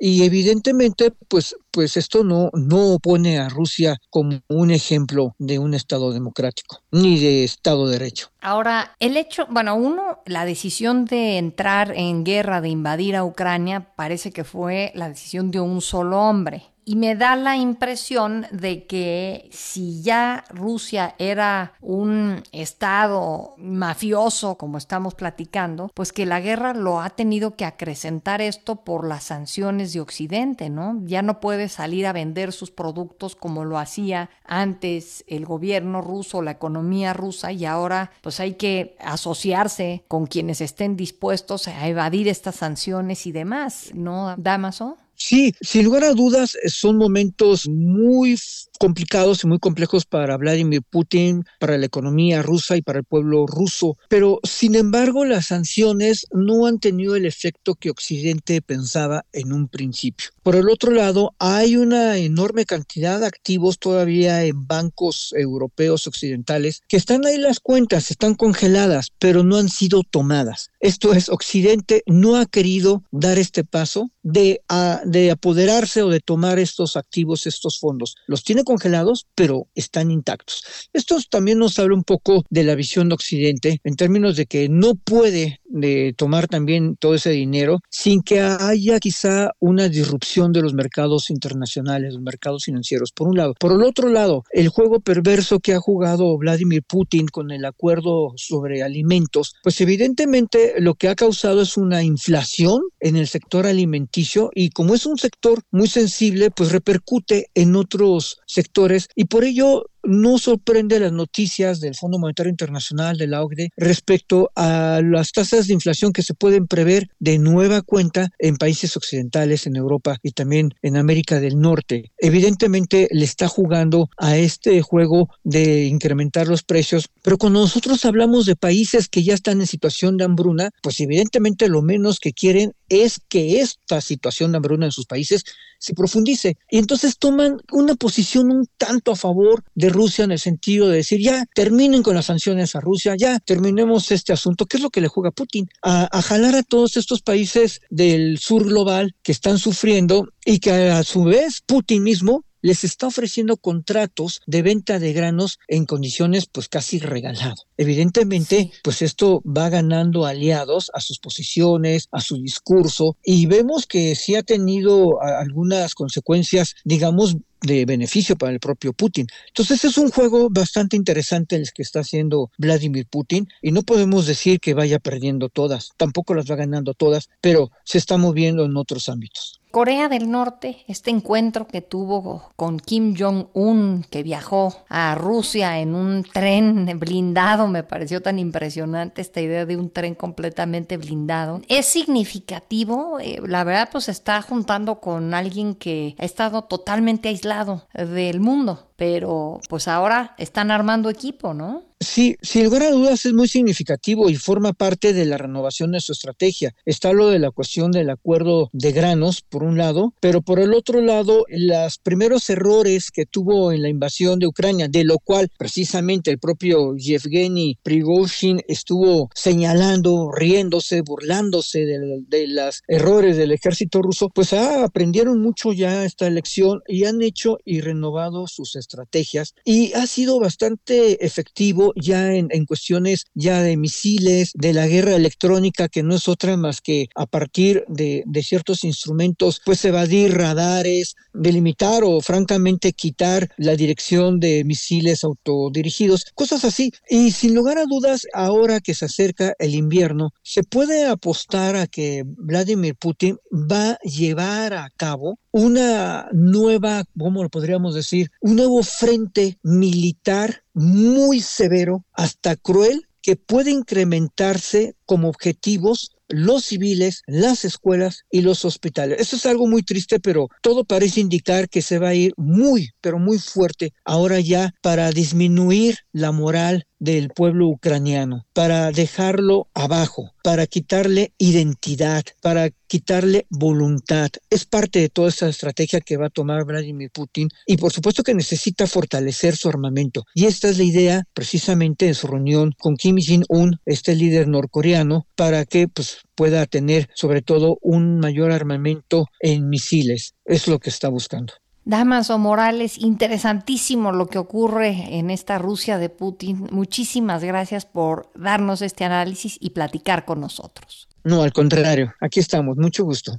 y 0.00 0.24
evidentemente 0.24 1.12
pues 1.28 1.56
pues 1.74 1.96
esto 1.96 2.22
no, 2.22 2.50
no 2.54 2.98
pone 3.02 3.38
a 3.38 3.48
Rusia 3.48 3.96
como 4.08 4.40
un 4.48 4.70
ejemplo 4.70 5.34
de 5.38 5.58
un 5.58 5.74
Estado 5.74 6.12
democrático, 6.12 6.78
ni 6.92 7.18
de 7.18 7.42
Estado 7.42 7.88
de 7.88 7.98
Derecho. 7.98 8.28
Ahora, 8.40 8.94
el 9.00 9.16
hecho, 9.16 9.46
bueno, 9.50 9.74
uno, 9.74 10.20
la 10.24 10.44
decisión 10.44 11.04
de 11.04 11.36
entrar 11.36 11.92
en 11.96 12.24
guerra, 12.24 12.60
de 12.60 12.68
invadir 12.68 13.16
a 13.16 13.24
Ucrania, 13.24 13.92
parece 13.96 14.30
que 14.30 14.44
fue 14.44 14.92
la 14.94 15.08
decisión 15.08 15.50
de 15.50 15.60
un 15.60 15.80
solo 15.80 16.20
hombre. 16.20 16.73
Y 16.84 16.96
me 16.96 17.16
da 17.16 17.34
la 17.36 17.56
impresión 17.56 18.46
de 18.50 18.86
que 18.86 19.48
si 19.50 20.02
ya 20.02 20.44
Rusia 20.50 21.14
era 21.18 21.72
un 21.80 22.42
estado 22.52 23.54
mafioso, 23.56 24.56
como 24.56 24.76
estamos 24.76 25.14
platicando, 25.14 25.90
pues 25.94 26.12
que 26.12 26.26
la 26.26 26.40
guerra 26.40 26.74
lo 26.74 27.00
ha 27.00 27.10
tenido 27.10 27.56
que 27.56 27.64
acrecentar 27.64 28.42
esto 28.42 28.76
por 28.76 29.06
las 29.06 29.24
sanciones 29.24 29.92
de 29.92 30.00
Occidente, 30.00 30.68
¿no? 30.68 31.00
Ya 31.04 31.22
no 31.22 31.40
puede 31.40 31.68
salir 31.68 32.06
a 32.06 32.12
vender 32.12 32.52
sus 32.52 32.70
productos 32.70 33.34
como 33.34 33.64
lo 33.64 33.78
hacía 33.78 34.28
antes 34.44 35.24
el 35.26 35.46
gobierno 35.46 36.02
ruso, 36.02 36.42
la 36.42 36.50
economía 36.50 37.14
rusa, 37.14 37.52
y 37.52 37.64
ahora 37.64 38.10
pues 38.20 38.40
hay 38.40 38.54
que 38.54 38.96
asociarse 39.00 40.04
con 40.08 40.26
quienes 40.26 40.60
estén 40.60 40.96
dispuestos 40.96 41.68
a 41.68 41.88
evadir 41.88 42.28
estas 42.28 42.56
sanciones 42.56 43.26
y 43.26 43.32
demás, 43.32 43.90
¿no, 43.94 44.34
Damaso? 44.36 44.98
Sí, 45.16 45.54
sin 45.60 45.84
lugar 45.84 46.04
a 46.04 46.12
dudas, 46.12 46.56
son 46.66 46.96
momentos 46.96 47.68
muy 47.68 48.36
complicados 48.84 49.42
y 49.42 49.46
muy 49.46 49.58
complejos 49.58 50.04
para 50.04 50.36
Vladimir 50.36 50.82
Putin, 50.82 51.46
para 51.58 51.78
la 51.78 51.86
economía 51.86 52.42
rusa 52.42 52.76
y 52.76 52.82
para 52.82 52.98
el 52.98 53.06
pueblo 53.06 53.46
ruso. 53.46 53.96
Pero, 54.10 54.40
sin 54.42 54.74
embargo, 54.74 55.24
las 55.24 55.46
sanciones 55.46 56.26
no 56.32 56.66
han 56.66 56.78
tenido 56.80 57.16
el 57.16 57.24
efecto 57.24 57.76
que 57.76 57.88
Occidente 57.88 58.60
pensaba 58.60 59.24
en 59.32 59.54
un 59.54 59.68
principio. 59.68 60.28
Por 60.42 60.54
el 60.54 60.68
otro 60.68 60.90
lado, 60.90 61.34
hay 61.38 61.76
una 61.76 62.18
enorme 62.18 62.66
cantidad 62.66 63.20
de 63.20 63.26
activos 63.26 63.78
todavía 63.78 64.44
en 64.44 64.66
bancos 64.66 65.32
europeos 65.34 66.06
occidentales 66.06 66.82
que 66.86 66.98
están 66.98 67.24
ahí 67.24 67.38
las 67.38 67.60
cuentas, 67.60 68.10
están 68.10 68.34
congeladas, 68.34 69.08
pero 69.18 69.42
no 69.42 69.56
han 69.56 69.70
sido 69.70 70.02
tomadas. 70.02 70.68
Esto 70.80 71.14
es, 71.14 71.30
Occidente 71.30 72.02
no 72.04 72.36
ha 72.36 72.44
querido 72.44 73.02
dar 73.10 73.38
este 73.38 73.64
paso 73.64 74.10
de, 74.22 74.60
de 75.06 75.30
apoderarse 75.30 76.02
o 76.02 76.10
de 76.10 76.20
tomar 76.20 76.58
estos 76.58 76.98
activos, 76.98 77.46
estos 77.46 77.78
fondos. 77.78 78.16
Los 78.26 78.44
tiene 78.44 78.64
congelados, 78.74 79.26
pero 79.36 79.68
están 79.76 80.10
intactos. 80.10 80.64
Esto 80.92 81.16
también 81.30 81.58
nos 81.60 81.78
habla 81.78 81.94
un 81.94 82.02
poco 82.02 82.44
de 82.50 82.64
la 82.64 82.74
visión 82.74 83.08
de 83.08 83.14
Occidente 83.14 83.80
en 83.84 83.94
términos 83.94 84.34
de 84.36 84.46
que 84.46 84.68
no 84.68 84.96
puede 84.96 85.60
de 85.66 86.14
tomar 86.16 86.46
también 86.48 86.96
todo 86.96 87.14
ese 87.14 87.30
dinero 87.30 87.80
sin 87.90 88.22
que 88.22 88.40
haya 88.40 89.00
quizá 89.00 89.50
una 89.58 89.88
disrupción 89.88 90.52
de 90.52 90.62
los 90.62 90.72
mercados 90.72 91.30
internacionales, 91.30 92.14
los 92.14 92.22
mercados 92.22 92.64
financieros, 92.64 93.12
por 93.12 93.28
un 93.28 93.36
lado. 93.36 93.54
Por 93.58 93.72
el 93.72 93.82
otro 93.82 94.08
lado, 94.08 94.44
el 94.50 94.68
juego 94.68 95.00
perverso 95.00 95.60
que 95.60 95.74
ha 95.74 95.80
jugado 95.80 96.36
Vladimir 96.38 96.82
Putin 96.82 97.26
con 97.26 97.50
el 97.50 97.64
acuerdo 97.64 98.32
sobre 98.36 98.82
alimentos, 98.82 99.54
pues 99.62 99.80
evidentemente 99.80 100.74
lo 100.78 100.94
que 100.94 101.08
ha 101.08 101.14
causado 101.14 101.62
es 101.62 101.76
una 101.76 102.02
inflación 102.02 102.82
en 103.00 103.16
el 103.16 103.28
sector 103.28 103.66
alimenticio 103.66 104.50
y 104.54 104.70
como 104.70 104.94
es 104.94 105.06
un 105.06 105.18
sector 105.18 105.62
muy 105.70 105.88
sensible, 105.88 106.50
pues 106.50 106.72
repercute 106.72 107.50
en 107.54 107.76
otros 107.76 108.38
sectores 108.54 109.08
y 109.14 109.24
por 109.26 109.44
ello 109.44 109.86
no 110.06 110.38
sorprende 110.38 111.00
las 111.00 111.12
noticias 111.12 111.80
del 111.80 111.94
Fondo 111.94 112.18
Monetario 112.18 112.50
Internacional, 112.50 113.16
de 113.16 113.26
la 113.26 113.42
OCDE, 113.42 113.70
respecto 113.76 114.50
a 114.56 115.00
las 115.02 115.32
tasas 115.32 115.66
de 115.66 115.74
inflación 115.74 116.12
que 116.12 116.22
se 116.22 116.34
pueden 116.34 116.66
prever 116.66 117.08
de 117.18 117.38
nueva 117.38 117.82
cuenta 117.82 118.30
en 118.38 118.56
países 118.56 118.96
occidentales, 118.96 119.66
en 119.66 119.76
Europa 119.76 120.18
y 120.22 120.32
también 120.32 120.74
en 120.82 120.96
América 120.96 121.40
del 121.40 121.60
Norte. 121.60 122.12
Evidentemente 122.18 123.08
le 123.10 123.24
está 123.24 123.48
jugando 123.48 124.08
a 124.16 124.36
este 124.36 124.82
juego 124.82 125.28
de 125.42 125.84
incrementar 125.84 126.48
los 126.48 126.62
precios, 126.62 127.08
pero 127.22 127.38
cuando 127.38 127.60
nosotros 127.60 128.04
hablamos 128.04 128.46
de 128.46 128.56
países 128.56 129.08
que 129.08 129.22
ya 129.22 129.34
están 129.34 129.60
en 129.60 129.66
situación 129.66 130.16
de 130.16 130.24
hambruna, 130.24 130.70
pues 130.82 131.00
evidentemente 131.00 131.68
lo 131.68 131.82
menos 131.82 132.18
que 132.20 132.32
quieren 132.32 132.74
es 132.88 133.20
que 133.28 133.60
esta 133.60 134.00
situación 134.00 134.52
de 134.52 134.56
hambruna 134.56 134.86
en 134.86 134.92
sus 134.92 135.06
países 135.06 135.44
se 135.78 135.94
profundice. 135.94 136.56
Y 136.70 136.78
entonces 136.78 137.18
toman 137.18 137.60
una 137.70 137.94
posición 137.94 138.50
un 138.50 138.66
tanto 138.78 139.12
a 139.12 139.16
favor 139.16 139.64
de 139.74 139.90
Rusia 139.94 140.24
en 140.24 140.32
el 140.32 140.38
sentido 140.38 140.88
de 140.88 140.96
decir, 140.98 141.20
ya 141.20 141.46
terminen 141.54 142.02
con 142.02 142.14
las 142.14 142.26
sanciones 142.26 142.74
a 142.74 142.80
Rusia, 142.80 143.14
ya 143.16 143.38
terminemos 143.38 144.10
este 144.10 144.32
asunto. 144.32 144.66
¿Qué 144.66 144.76
es 144.76 144.82
lo 144.82 144.90
que 144.90 145.00
le 145.00 145.08
juega 145.08 145.30
Putin? 145.30 145.68
A, 145.82 146.08
a 146.10 146.20
jalar 146.20 146.54
a 146.54 146.62
todos 146.62 146.96
estos 146.98 147.22
países 147.22 147.80
del 147.88 148.38
sur 148.38 148.64
global 148.64 149.14
que 149.22 149.32
están 149.32 149.58
sufriendo 149.58 150.28
y 150.44 150.58
que 150.58 150.70
a 150.70 151.02
su 151.04 151.24
vez 151.24 151.62
Putin 151.66 152.02
mismo 152.02 152.44
les 152.64 152.82
está 152.82 153.08
ofreciendo 153.08 153.58
contratos 153.58 154.40
de 154.46 154.62
venta 154.62 154.98
de 154.98 155.12
granos 155.12 155.58
en 155.68 155.84
condiciones 155.84 156.46
pues 156.50 156.70
casi 156.70 156.98
regalado. 156.98 157.56
Evidentemente, 157.76 158.72
pues 158.82 159.02
esto 159.02 159.42
va 159.44 159.68
ganando 159.68 160.24
aliados 160.24 160.90
a 160.94 161.02
sus 161.02 161.18
posiciones, 161.18 162.08
a 162.10 162.22
su 162.22 162.40
discurso 162.40 163.18
y 163.22 163.44
vemos 163.44 163.86
que 163.86 164.14
sí 164.14 164.34
ha 164.34 164.42
tenido 164.42 165.20
algunas 165.20 165.94
consecuencias, 165.94 166.74
digamos, 166.84 167.36
de 167.64 167.84
beneficio 167.84 168.36
para 168.36 168.52
el 168.52 168.60
propio 168.60 168.92
Putin. 168.92 169.26
Entonces 169.48 169.84
es 169.84 169.98
un 169.98 170.10
juego 170.10 170.48
bastante 170.50 170.96
interesante 170.96 171.56
el 171.56 171.70
que 171.72 171.82
está 171.82 172.00
haciendo 172.00 172.50
Vladimir 172.58 173.06
Putin 173.06 173.48
y 173.62 173.72
no 173.72 173.82
podemos 173.82 174.26
decir 174.26 174.60
que 174.60 174.74
vaya 174.74 174.98
perdiendo 174.98 175.48
todas, 175.48 175.92
tampoco 175.96 176.34
las 176.34 176.50
va 176.50 176.56
ganando 176.56 176.94
todas, 176.94 177.28
pero 177.40 177.70
se 177.84 177.98
está 177.98 178.16
moviendo 178.16 178.64
en 178.64 178.76
otros 178.76 179.08
ámbitos. 179.08 179.60
Corea 179.74 180.08
del 180.08 180.30
Norte, 180.30 180.84
este 180.86 181.10
encuentro 181.10 181.66
que 181.66 181.82
tuvo 181.82 182.52
con 182.54 182.78
Kim 182.78 183.16
Jong-un, 183.18 184.06
que 184.08 184.22
viajó 184.22 184.84
a 184.88 185.16
Rusia 185.16 185.80
en 185.80 185.96
un 185.96 186.22
tren 186.22 186.86
blindado, 187.00 187.66
me 187.66 187.82
pareció 187.82 188.22
tan 188.22 188.38
impresionante 188.38 189.20
esta 189.20 189.40
idea 189.40 189.66
de 189.66 189.76
un 189.76 189.90
tren 189.90 190.14
completamente 190.14 190.96
blindado. 190.96 191.60
Es 191.66 191.86
significativo, 191.86 193.18
eh, 193.18 193.40
la 193.44 193.64
verdad 193.64 193.88
pues 193.90 194.08
está 194.08 194.40
juntando 194.42 195.00
con 195.00 195.34
alguien 195.34 195.74
que 195.74 196.14
ha 196.20 196.24
estado 196.24 196.62
totalmente 196.62 197.28
aislado 197.28 197.88
del 197.94 198.38
mundo 198.38 198.86
pero 198.96 199.60
pues 199.68 199.88
ahora 199.88 200.34
están 200.38 200.70
armando 200.70 201.10
equipo, 201.10 201.54
¿no? 201.54 201.82
Sí, 202.04 202.36
sin 202.42 202.64
lugar 202.64 202.82
a 202.82 202.90
dudas 202.90 203.24
es 203.24 203.32
muy 203.32 203.48
significativo 203.48 204.28
y 204.28 204.36
forma 204.36 204.74
parte 204.74 205.14
de 205.14 205.24
la 205.24 205.38
renovación 205.38 205.92
de 205.92 206.00
su 206.00 206.12
estrategia. 206.12 206.74
Está 206.84 207.14
lo 207.14 207.30
de 207.30 207.38
la 207.38 207.50
cuestión 207.50 207.90
del 207.92 208.10
acuerdo 208.10 208.68
de 208.72 208.92
granos, 208.92 209.40
por 209.40 209.62
un 209.62 209.78
lado, 209.78 210.12
pero 210.20 210.42
por 210.42 210.60
el 210.60 210.74
otro 210.74 211.00
lado, 211.00 211.46
los 211.48 211.98
primeros 211.98 212.50
errores 212.50 213.10
que 213.10 213.24
tuvo 213.24 213.72
en 213.72 213.80
la 213.80 213.88
invasión 213.88 214.38
de 214.38 214.46
Ucrania, 214.46 214.86
de 214.88 215.04
lo 215.04 215.18
cual 215.18 215.48
precisamente 215.56 216.30
el 216.30 216.38
propio 216.38 216.94
Yevgeny 216.94 217.78
Prigozhin 217.82 218.60
estuvo 218.68 219.30
señalando, 219.34 220.30
riéndose, 220.30 221.00
burlándose 221.00 221.86
de, 221.86 222.46
los 222.48 222.82
errores 222.86 223.38
del 223.38 223.52
ejército 223.52 224.02
ruso, 224.02 224.28
pues 224.28 224.52
ah, 224.52 224.84
aprendieron 224.84 225.40
mucho 225.40 225.72
ya 225.72 226.04
esta 226.04 226.26
elección 226.26 226.82
y 226.86 227.04
han 227.04 227.22
hecho 227.22 227.56
y 227.64 227.80
renovado 227.80 228.46
sus 228.46 228.76
estrategias 228.76 229.54
y 229.64 229.94
ha 229.94 230.06
sido 230.06 230.38
bastante 230.38 231.24
efectivo 231.24 231.93
ya 231.94 232.32
en, 232.34 232.48
cuestiones 232.66 233.24
ya 233.34 233.62
de 233.62 233.76
misiles, 233.76 234.52
de 234.54 234.72
la 234.72 234.86
guerra 234.86 235.16
electrónica, 235.16 235.88
que 235.88 236.02
no 236.02 236.14
es 236.14 236.28
otra 236.28 236.56
más 236.56 236.80
que 236.80 237.08
a 237.14 237.26
partir 237.26 237.84
de, 237.88 238.22
de 238.26 238.42
ciertos 238.42 238.84
instrumentos, 238.84 239.60
pues 239.64 239.84
evadir 239.84 240.36
radares, 240.36 241.16
delimitar 241.32 242.02
o 242.04 242.20
francamente 242.20 242.92
quitar 242.92 243.50
la 243.56 243.76
dirección 243.76 244.40
de 244.40 244.64
misiles 244.64 245.24
autodirigidos, 245.24 246.26
cosas 246.34 246.64
así. 246.64 246.92
Y 247.08 247.32
sin 247.32 247.54
lugar 247.54 247.78
a 247.78 247.86
dudas, 247.86 248.26
ahora 248.32 248.80
que 248.80 248.94
se 248.94 249.06
acerca 249.06 249.54
el 249.58 249.74
invierno, 249.74 250.30
se 250.42 250.62
puede 250.62 251.06
apostar 251.06 251.76
a 251.76 251.86
que 251.86 252.24
Vladimir 252.26 252.94
Putin 252.96 253.38
va 253.52 253.92
a 253.92 253.98
llevar 253.98 254.74
a 254.74 254.90
cabo 254.96 255.38
una 255.50 256.28
nueva, 256.32 257.04
¿cómo 257.16 257.42
lo 257.42 257.48
podríamos 257.48 257.94
decir? 257.94 258.30
Un 258.40 258.56
nuevo 258.56 258.82
frente 258.82 259.58
militar 259.62 260.63
muy 260.74 261.40
severo, 261.40 262.04
hasta 262.12 262.56
cruel, 262.56 263.08
que 263.22 263.36
puede 263.36 263.70
incrementarse 263.70 264.96
como 265.06 265.28
objetivos 265.28 266.14
los 266.34 266.64
civiles, 266.64 267.22
las 267.26 267.64
escuelas 267.64 268.24
y 268.30 268.42
los 268.42 268.64
hospitales. 268.64 269.20
Eso 269.20 269.36
es 269.36 269.46
algo 269.46 269.66
muy 269.66 269.82
triste, 269.82 270.20
pero 270.20 270.48
todo 270.62 270.84
parece 270.84 271.20
indicar 271.20 271.68
que 271.68 271.82
se 271.82 271.98
va 271.98 272.08
a 272.08 272.14
ir 272.14 272.32
muy, 272.36 272.90
pero 273.00 273.18
muy 273.18 273.38
fuerte 273.38 273.92
ahora 274.04 274.40
ya 274.40 274.74
para 274.82 275.10
disminuir 275.10 275.96
la 276.12 276.32
moral 276.32 276.86
del 277.04 277.28
pueblo 277.28 277.68
ucraniano, 277.68 278.46
para 278.54 278.90
dejarlo 278.90 279.68
abajo, 279.74 280.32
para 280.42 280.66
quitarle 280.66 281.32
identidad, 281.38 282.24
para 282.40 282.70
quitarle 282.86 283.46
voluntad. 283.50 284.30
Es 284.48 284.64
parte 284.64 285.00
de 285.00 285.08
toda 285.10 285.28
esa 285.28 285.48
estrategia 285.48 286.00
que 286.00 286.16
va 286.16 286.26
a 286.26 286.30
tomar 286.30 286.64
Vladimir 286.64 287.10
Putin 287.12 287.48
y 287.66 287.76
por 287.76 287.92
supuesto 287.92 288.22
que 288.22 288.34
necesita 288.34 288.86
fortalecer 288.86 289.56
su 289.56 289.68
armamento. 289.68 290.24
Y 290.34 290.46
esta 290.46 290.68
es 290.68 290.78
la 290.78 290.84
idea 290.84 291.24
precisamente 291.34 292.06
de 292.06 292.14
su 292.14 292.26
reunión 292.26 292.72
con 292.78 292.96
Kim 292.96 293.16
Jong-un, 293.18 293.80
este 293.84 294.14
líder 294.14 294.48
norcoreano, 294.48 295.26
para 295.34 295.64
que 295.66 295.88
pues, 295.88 296.18
pueda 296.34 296.66
tener 296.66 297.08
sobre 297.14 297.42
todo 297.42 297.78
un 297.80 298.18
mayor 298.18 298.52
armamento 298.52 299.26
en 299.40 299.68
misiles. 299.68 300.34
Es 300.44 300.68
lo 300.68 300.78
que 300.78 300.90
está 300.90 301.08
buscando. 301.08 301.54
Damaso 301.86 302.38
Morales, 302.38 302.96
interesantísimo 302.98 304.10
lo 304.10 304.26
que 304.26 304.38
ocurre 304.38 305.18
en 305.18 305.30
esta 305.30 305.58
Rusia 305.58 305.98
de 305.98 306.08
Putin. 306.08 306.66
Muchísimas 306.70 307.44
gracias 307.44 307.84
por 307.84 308.30
darnos 308.34 308.80
este 308.80 309.04
análisis 309.04 309.58
y 309.60 309.70
platicar 309.70 310.24
con 310.24 310.40
nosotros. 310.40 311.08
No, 311.24 311.42
al 311.42 311.52
contrario, 311.52 312.14
aquí 312.20 312.40
estamos, 312.40 312.78
mucho 312.78 313.04
gusto. 313.04 313.38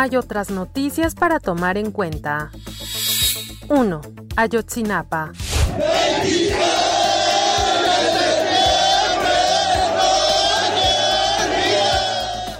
hay 0.00 0.16
otras 0.16 0.50
noticias 0.50 1.14
para 1.14 1.40
tomar 1.40 1.78
en 1.78 1.90
cuenta. 1.90 2.50
1. 3.68 4.00
Ayotzinapa. 4.36 5.32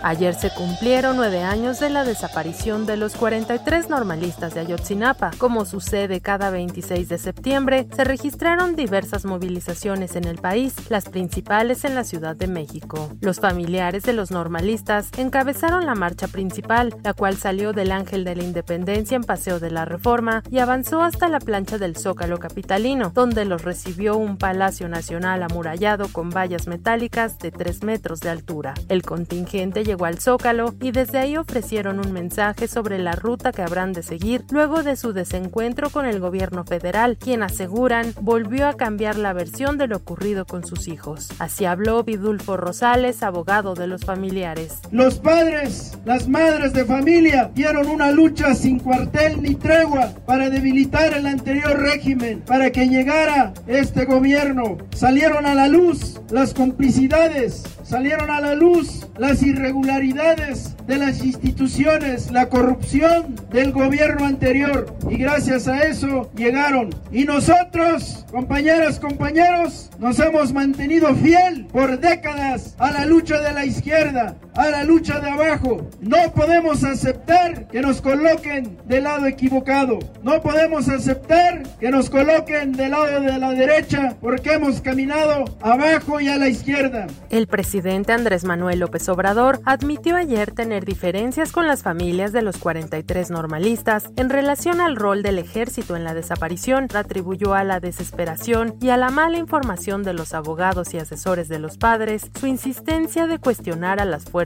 Ayer 0.06 0.36
se 0.36 0.50
cumplieron 0.50 1.16
nueve 1.16 1.42
años 1.42 1.80
de 1.80 1.90
la 1.90 2.04
desaparición 2.04 2.86
de 2.86 2.96
los 2.96 3.16
43 3.16 3.88
normalistas 3.88 4.54
de 4.54 4.60
Ayotzinapa. 4.60 5.32
Como 5.36 5.64
sucede 5.64 6.20
cada 6.20 6.50
26 6.50 7.08
de 7.08 7.18
septiembre, 7.18 7.88
se 7.92 8.04
registraron 8.04 8.76
diversas 8.76 9.24
movilizaciones 9.24 10.14
en 10.14 10.22
el 10.22 10.38
país, 10.38 10.74
las 10.90 11.06
principales 11.06 11.84
en 11.84 11.96
la 11.96 12.04
Ciudad 12.04 12.36
de 12.36 12.46
México. 12.46 13.10
Los 13.20 13.40
familiares 13.40 14.04
de 14.04 14.12
los 14.12 14.30
normalistas 14.30 15.08
encabezaron 15.16 15.86
la 15.86 15.96
marcha 15.96 16.28
principal, 16.28 16.94
la 17.02 17.12
cual 17.12 17.36
salió 17.36 17.72
del 17.72 17.90
Ángel 17.90 18.22
de 18.22 18.36
la 18.36 18.44
Independencia 18.44 19.16
en 19.16 19.24
Paseo 19.24 19.58
de 19.58 19.72
la 19.72 19.86
Reforma 19.86 20.44
y 20.52 20.60
avanzó 20.60 21.02
hasta 21.02 21.28
la 21.28 21.40
plancha 21.40 21.78
del 21.78 21.96
Zócalo 21.96 22.38
Capitalino, 22.38 23.10
donde 23.12 23.44
los 23.44 23.64
recibió 23.64 24.16
un 24.16 24.36
Palacio 24.38 24.88
Nacional 24.88 25.42
amurallado 25.42 26.06
con 26.12 26.30
vallas 26.30 26.68
metálicas 26.68 27.40
de 27.40 27.50
3 27.50 27.82
metros 27.82 28.20
de 28.20 28.30
altura. 28.30 28.74
El 28.88 29.02
contingente 29.02 29.82
llegó 29.82 29.95
al 30.04 30.18
Zócalo 30.18 30.74
y 30.80 30.90
desde 30.92 31.18
ahí 31.18 31.36
ofrecieron 31.36 31.98
un 31.98 32.12
mensaje 32.12 32.68
sobre 32.68 32.98
la 32.98 33.12
ruta 33.12 33.52
que 33.52 33.62
habrán 33.62 33.92
de 33.92 34.02
seguir 34.02 34.44
luego 34.50 34.82
de 34.82 34.96
su 34.96 35.12
desencuentro 35.12 35.90
con 35.90 36.06
el 36.06 36.20
gobierno 36.20 36.64
federal, 36.64 37.16
quien 37.18 37.42
aseguran 37.42 38.12
volvió 38.20 38.68
a 38.68 38.76
cambiar 38.76 39.16
la 39.16 39.32
versión 39.32 39.78
de 39.78 39.86
lo 39.86 39.96
ocurrido 39.96 40.44
con 40.44 40.66
sus 40.66 40.88
hijos. 40.88 41.28
Así 41.38 41.64
habló 41.64 42.04
Vidulfo 42.04 42.56
Rosales, 42.56 43.22
abogado 43.22 43.74
de 43.74 43.86
los 43.86 44.04
familiares. 44.04 44.80
Los 44.90 45.18
padres, 45.18 45.98
las 46.04 46.28
madres 46.28 46.72
de 46.72 46.84
familia 46.84 47.50
dieron 47.54 47.86
una 47.88 48.10
lucha 48.10 48.54
sin 48.54 48.78
cuartel 48.78 49.42
ni 49.42 49.54
tregua 49.54 50.12
para 50.26 50.50
debilitar 50.50 51.14
el 51.14 51.26
anterior 51.26 51.78
régimen, 51.78 52.40
para 52.40 52.70
que 52.70 52.88
llegara 52.88 53.54
este 53.66 54.04
gobierno. 54.04 54.78
Salieron 54.94 55.46
a 55.46 55.54
la 55.54 55.68
luz 55.68 56.20
las 56.30 56.54
complicidades, 56.54 57.64
salieron 57.86 58.30
a 58.30 58.40
la 58.40 58.54
luz 58.54 59.06
las 59.16 59.42
irregularidades 59.42 60.76
de 60.86 60.98
las 60.98 61.24
instituciones, 61.24 62.30
la 62.32 62.48
corrupción 62.48 63.36
del 63.50 63.72
gobierno 63.72 64.26
anterior 64.26 64.94
y 65.08 65.16
gracias 65.16 65.68
a 65.68 65.84
eso 65.84 66.30
llegaron. 66.36 66.90
Y 67.12 67.24
nosotros, 67.24 68.26
compañeras, 68.30 68.98
compañeros, 68.98 69.90
nos 69.98 70.18
hemos 70.18 70.52
mantenido 70.52 71.14
fiel 71.14 71.66
por 71.66 71.98
décadas 72.00 72.74
a 72.78 72.90
la 72.90 73.06
lucha 73.06 73.40
de 73.40 73.52
la 73.52 73.64
izquierda, 73.64 74.36
a 74.56 74.70
la 74.70 74.84
lucha 74.84 75.20
de 75.20 75.30
abajo. 75.30 75.88
No 76.00 76.32
podemos 76.34 76.82
aceptar 76.82 77.68
que 77.68 77.80
nos 77.80 78.00
coloquen 78.00 78.78
del 78.86 79.04
lado 79.04 79.26
equivocado. 79.26 79.98
No 80.22 80.40
podemos 80.40 80.88
aceptar 80.88 81.62
que 81.78 81.90
nos 81.90 82.08
coloquen 82.08 82.72
del 82.72 82.92
lado 82.92 83.20
de 83.20 83.38
la 83.38 83.50
derecha 83.50 84.16
porque 84.20 84.54
hemos 84.54 84.80
caminado 84.80 85.44
abajo 85.60 86.20
y 86.20 86.28
a 86.28 86.38
la 86.38 86.48
izquierda. 86.48 87.06
El 87.30 87.46
presidente 87.46 88.12
Andrés 88.12 88.44
Manuel 88.44 88.80
López 88.80 89.08
Obrador 89.08 89.60
admitió 89.64 90.16
ayer 90.16 90.52
tener 90.52 90.84
diferencias 90.84 91.52
con 91.52 91.66
las 91.66 91.82
familias 91.82 92.32
de 92.32 92.42
los 92.42 92.56
43 92.56 93.30
normalistas 93.30 94.10
en 94.16 94.30
relación 94.30 94.80
al 94.80 94.96
rol 94.96 95.22
del 95.22 95.38
ejército 95.38 95.96
en 95.96 96.04
la 96.04 96.14
desaparición, 96.14 96.88
atribuyó 96.94 97.52
a 97.54 97.64
la 97.64 97.80
desesperación 97.80 98.76
y 98.80 98.88
a 98.88 98.96
la 98.96 99.10
mala 99.10 99.36
información 99.36 100.02
de 100.02 100.14
los 100.14 100.32
abogados 100.32 100.94
y 100.94 100.98
asesores 100.98 101.48
de 101.48 101.58
los 101.58 101.76
padres 101.76 102.30
su 102.40 102.46
insistencia 102.46 103.26
de 103.26 103.38
cuestionar 103.38 104.00
a 104.00 104.06
las 104.06 104.24
Fuerzas 104.24 104.45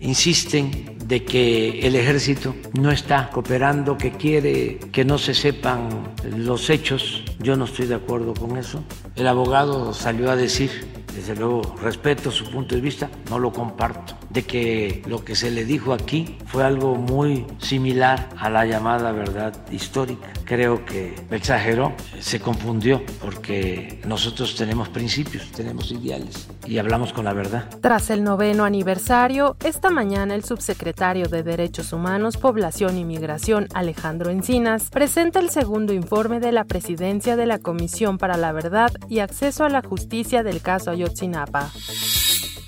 Insisten 0.00 0.96
de 1.04 1.24
que 1.24 1.80
el 1.80 1.94
ejército 1.96 2.54
no 2.80 2.90
está 2.90 3.30
cooperando, 3.30 3.96
que 3.98 4.12
quiere 4.12 4.78
que 4.92 5.04
no 5.04 5.18
se 5.18 5.34
sepan 5.34 6.14
los 6.36 6.70
hechos. 6.70 7.24
Yo 7.40 7.56
no 7.56 7.64
estoy 7.64 7.86
de 7.86 7.96
acuerdo 7.96 8.34
con 8.34 8.56
eso. 8.56 8.82
El 9.16 9.26
abogado 9.26 9.92
salió 9.92 10.30
a 10.30 10.36
decir 10.36 11.01
desde 11.14 11.36
luego 11.36 11.62
respeto 11.80 12.30
su 12.30 12.50
punto 12.50 12.74
de 12.74 12.80
vista, 12.80 13.10
no 13.30 13.38
lo 13.38 13.52
comparto, 13.52 14.14
de 14.30 14.44
que 14.44 15.02
lo 15.06 15.24
que 15.24 15.34
se 15.34 15.50
le 15.50 15.64
dijo 15.64 15.92
aquí 15.92 16.36
fue 16.46 16.64
algo 16.64 16.94
muy 16.94 17.46
similar 17.58 18.30
a 18.38 18.50
la 18.50 18.64
llamada 18.66 19.12
verdad 19.12 19.54
histórica. 19.70 20.32
Creo 20.44 20.84
que 20.84 21.14
exageró, 21.30 21.94
se 22.20 22.40
confundió, 22.40 23.02
porque 23.20 24.00
nosotros 24.06 24.54
tenemos 24.56 24.88
principios, 24.88 25.50
tenemos 25.52 25.90
ideales 25.92 26.48
y 26.66 26.78
hablamos 26.78 27.12
con 27.12 27.24
la 27.24 27.32
verdad. 27.32 27.68
Tras 27.80 28.10
el 28.10 28.22
noveno 28.24 28.64
aniversario, 28.64 29.56
esta 29.64 29.90
mañana 29.90 30.34
el 30.34 30.44
subsecretario 30.44 31.28
de 31.28 31.42
Derechos 31.42 31.92
Humanos, 31.92 32.36
Población 32.36 32.98
y 32.98 33.04
Migración, 33.04 33.68
Alejandro 33.74 34.30
Encinas, 34.30 34.90
presenta 34.90 35.40
el 35.40 35.50
segundo 35.50 35.92
informe 35.92 36.40
de 36.40 36.52
la 36.52 36.64
presidencia 36.64 37.36
de 37.36 37.46
la 37.46 37.58
Comisión 37.58 38.18
para 38.18 38.36
la 38.36 38.52
Verdad 38.52 38.92
y 39.08 39.20
Acceso 39.20 39.64
a 39.64 39.68
la 39.68 39.82
Justicia 39.82 40.42
del 40.42 40.60
caso 40.60 40.90
Ayotzinapa. 40.90 41.01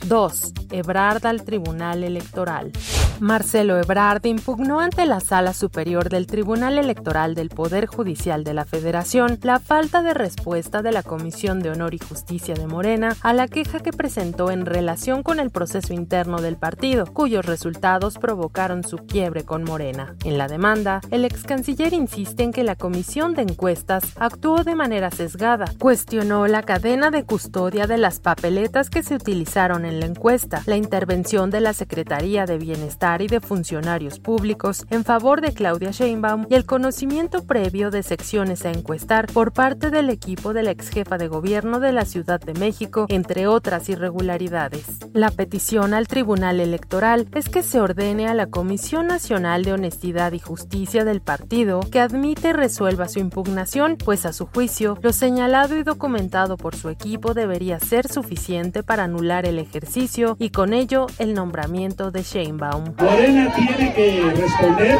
2. 0.06 0.52
Ebrard 0.70 1.24
al 1.26 1.44
Tribunal 1.44 2.04
Electoral. 2.04 2.72
Marcelo 3.20 3.78
Ebrard 3.78 4.26
impugnó 4.26 4.80
ante 4.80 5.06
la 5.06 5.20
Sala 5.20 5.52
Superior 5.52 6.08
del 6.08 6.26
Tribunal 6.26 6.78
Electoral 6.78 7.34
del 7.34 7.48
Poder 7.48 7.86
Judicial 7.86 8.42
de 8.42 8.54
la 8.54 8.64
Federación 8.64 9.38
la 9.42 9.60
falta 9.60 10.02
de 10.02 10.14
respuesta 10.14 10.82
de 10.82 10.90
la 10.90 11.02
Comisión 11.02 11.60
de 11.60 11.70
Honor 11.70 11.94
y 11.94 11.98
Justicia 11.98 12.54
de 12.54 12.66
Morena 12.66 13.16
a 13.22 13.32
la 13.32 13.46
queja 13.46 13.80
que 13.80 13.92
presentó 13.92 14.50
en 14.50 14.66
relación 14.66 15.22
con 15.22 15.38
el 15.38 15.50
proceso 15.50 15.94
interno 15.94 16.40
del 16.40 16.56
partido, 16.56 17.06
cuyos 17.06 17.46
resultados 17.46 18.18
provocaron 18.18 18.82
su 18.82 18.96
quiebre 18.98 19.44
con 19.44 19.62
Morena. 19.62 20.16
En 20.24 20.36
la 20.36 20.48
demanda, 20.48 21.00
el 21.10 21.24
ex 21.24 21.44
canciller 21.44 21.92
insiste 21.92 22.42
en 22.42 22.52
que 22.52 22.64
la 22.64 22.74
Comisión 22.74 23.34
de 23.34 23.42
Encuestas 23.42 24.04
actuó 24.16 24.64
de 24.64 24.74
manera 24.74 25.10
sesgada, 25.10 25.66
cuestionó 25.78 26.48
la 26.48 26.62
cadena 26.62 27.10
de 27.10 27.24
custodia 27.24 27.86
de 27.86 27.98
las 27.98 28.18
papeletas 28.18 28.90
que 28.90 29.02
se 29.02 29.14
utilizaron 29.14 29.84
en 29.84 30.00
la 30.00 30.06
encuesta, 30.06 30.62
la 30.66 30.76
intervención 30.76 31.50
de 31.50 31.60
la 31.60 31.72
Secretaría 31.72 32.44
de 32.44 32.58
Bienestar 32.58 33.03
y 33.04 33.26
de 33.26 33.40
funcionarios 33.40 34.18
públicos 34.18 34.86
en 34.88 35.04
favor 35.04 35.42
de 35.42 35.52
Claudia 35.52 35.90
Sheinbaum 35.90 36.46
y 36.48 36.54
el 36.54 36.64
conocimiento 36.64 37.44
previo 37.44 37.90
de 37.90 38.02
secciones 38.02 38.64
a 38.64 38.70
encuestar 38.70 39.26
por 39.26 39.52
parte 39.52 39.90
del 39.90 40.08
equipo 40.08 40.54
de 40.54 40.62
la 40.62 40.70
ex 40.70 40.88
jefa 40.88 41.18
de 41.18 41.28
gobierno 41.28 41.80
de 41.80 41.92
la 41.92 42.06
Ciudad 42.06 42.40
de 42.40 42.54
México, 42.54 43.04
entre 43.10 43.46
otras 43.46 43.90
irregularidades. 43.90 44.86
La 45.12 45.30
petición 45.30 45.92
al 45.92 46.08
Tribunal 46.08 46.60
Electoral 46.60 47.28
es 47.34 47.50
que 47.50 47.62
se 47.62 47.78
ordene 47.78 48.26
a 48.26 48.32
la 48.32 48.46
Comisión 48.46 49.06
Nacional 49.06 49.64
de 49.64 49.74
Honestidad 49.74 50.32
y 50.32 50.38
Justicia 50.38 51.04
del 51.04 51.20
partido 51.20 51.80
que 51.80 52.00
admite 52.00 52.48
y 52.48 52.52
resuelva 52.52 53.08
su 53.08 53.18
impugnación, 53.18 53.98
pues 54.02 54.24
a 54.24 54.32
su 54.32 54.46
juicio 54.46 54.96
lo 55.02 55.12
señalado 55.12 55.76
y 55.76 55.82
documentado 55.82 56.56
por 56.56 56.74
su 56.74 56.88
equipo 56.88 57.34
debería 57.34 57.78
ser 57.80 58.08
suficiente 58.08 58.82
para 58.82 59.04
anular 59.04 59.44
el 59.44 59.58
ejercicio 59.58 60.36
y 60.38 60.48
con 60.48 60.72
ello 60.72 61.06
el 61.18 61.34
nombramiento 61.34 62.10
de 62.10 62.22
Sheinbaum. 62.22 62.93
Morena 62.98 63.52
tiene 63.54 63.92
que 63.94 64.22
responder 64.36 64.98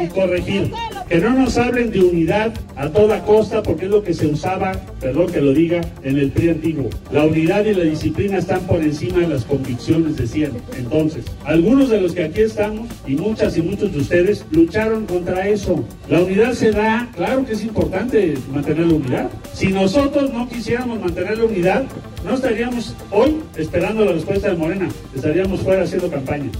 y 0.00 0.06
corregir. 0.08 0.72
Que 1.08 1.18
no 1.18 1.30
nos 1.30 1.58
hablen 1.58 1.90
de 1.90 2.00
unidad 2.00 2.54
a 2.74 2.88
toda 2.88 3.22
costa 3.24 3.62
porque 3.62 3.84
es 3.84 3.90
lo 3.90 4.02
que 4.02 4.14
se 4.14 4.26
usaba, 4.26 4.72
perdón 4.98 5.30
que 5.30 5.42
lo 5.42 5.52
diga, 5.52 5.82
en 6.02 6.18
el 6.18 6.30
PRI 6.30 6.50
antiguo. 6.50 6.88
La 7.12 7.24
unidad 7.24 7.66
y 7.66 7.74
la 7.74 7.84
disciplina 7.84 8.38
están 8.38 8.60
por 8.60 8.80
encima 8.80 9.18
de 9.18 9.28
las 9.28 9.44
convicciones, 9.44 10.16
decían. 10.16 10.52
Entonces, 10.74 11.26
algunos 11.44 11.90
de 11.90 12.00
los 12.00 12.12
que 12.14 12.24
aquí 12.24 12.40
estamos 12.40 12.88
y 13.06 13.16
muchas 13.16 13.58
y 13.58 13.62
muchos 13.62 13.92
de 13.92 13.98
ustedes 13.98 14.46
lucharon 14.52 15.04
contra 15.04 15.46
eso. 15.46 15.84
La 16.08 16.22
unidad 16.22 16.54
se 16.54 16.70
da, 16.70 17.10
claro 17.14 17.44
que 17.44 17.52
es 17.52 17.62
importante 17.62 18.34
mantener 18.50 18.86
la 18.86 18.94
unidad. 18.94 19.30
Si 19.52 19.68
nosotros 19.68 20.32
no 20.32 20.48
quisiéramos 20.48 20.98
mantener 20.98 21.36
la 21.36 21.44
unidad, 21.44 21.84
no 22.24 22.34
estaríamos 22.34 22.94
hoy 23.10 23.36
esperando 23.56 24.06
la 24.06 24.12
respuesta 24.12 24.48
de 24.48 24.56
Morena, 24.56 24.88
estaríamos 25.14 25.60
fuera 25.60 25.82
haciendo 25.82 26.10
campaña. 26.10 26.50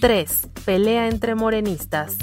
3. 0.00 0.48
Pelea 0.64 1.08
entre 1.08 1.34
morenistas. 1.34 2.16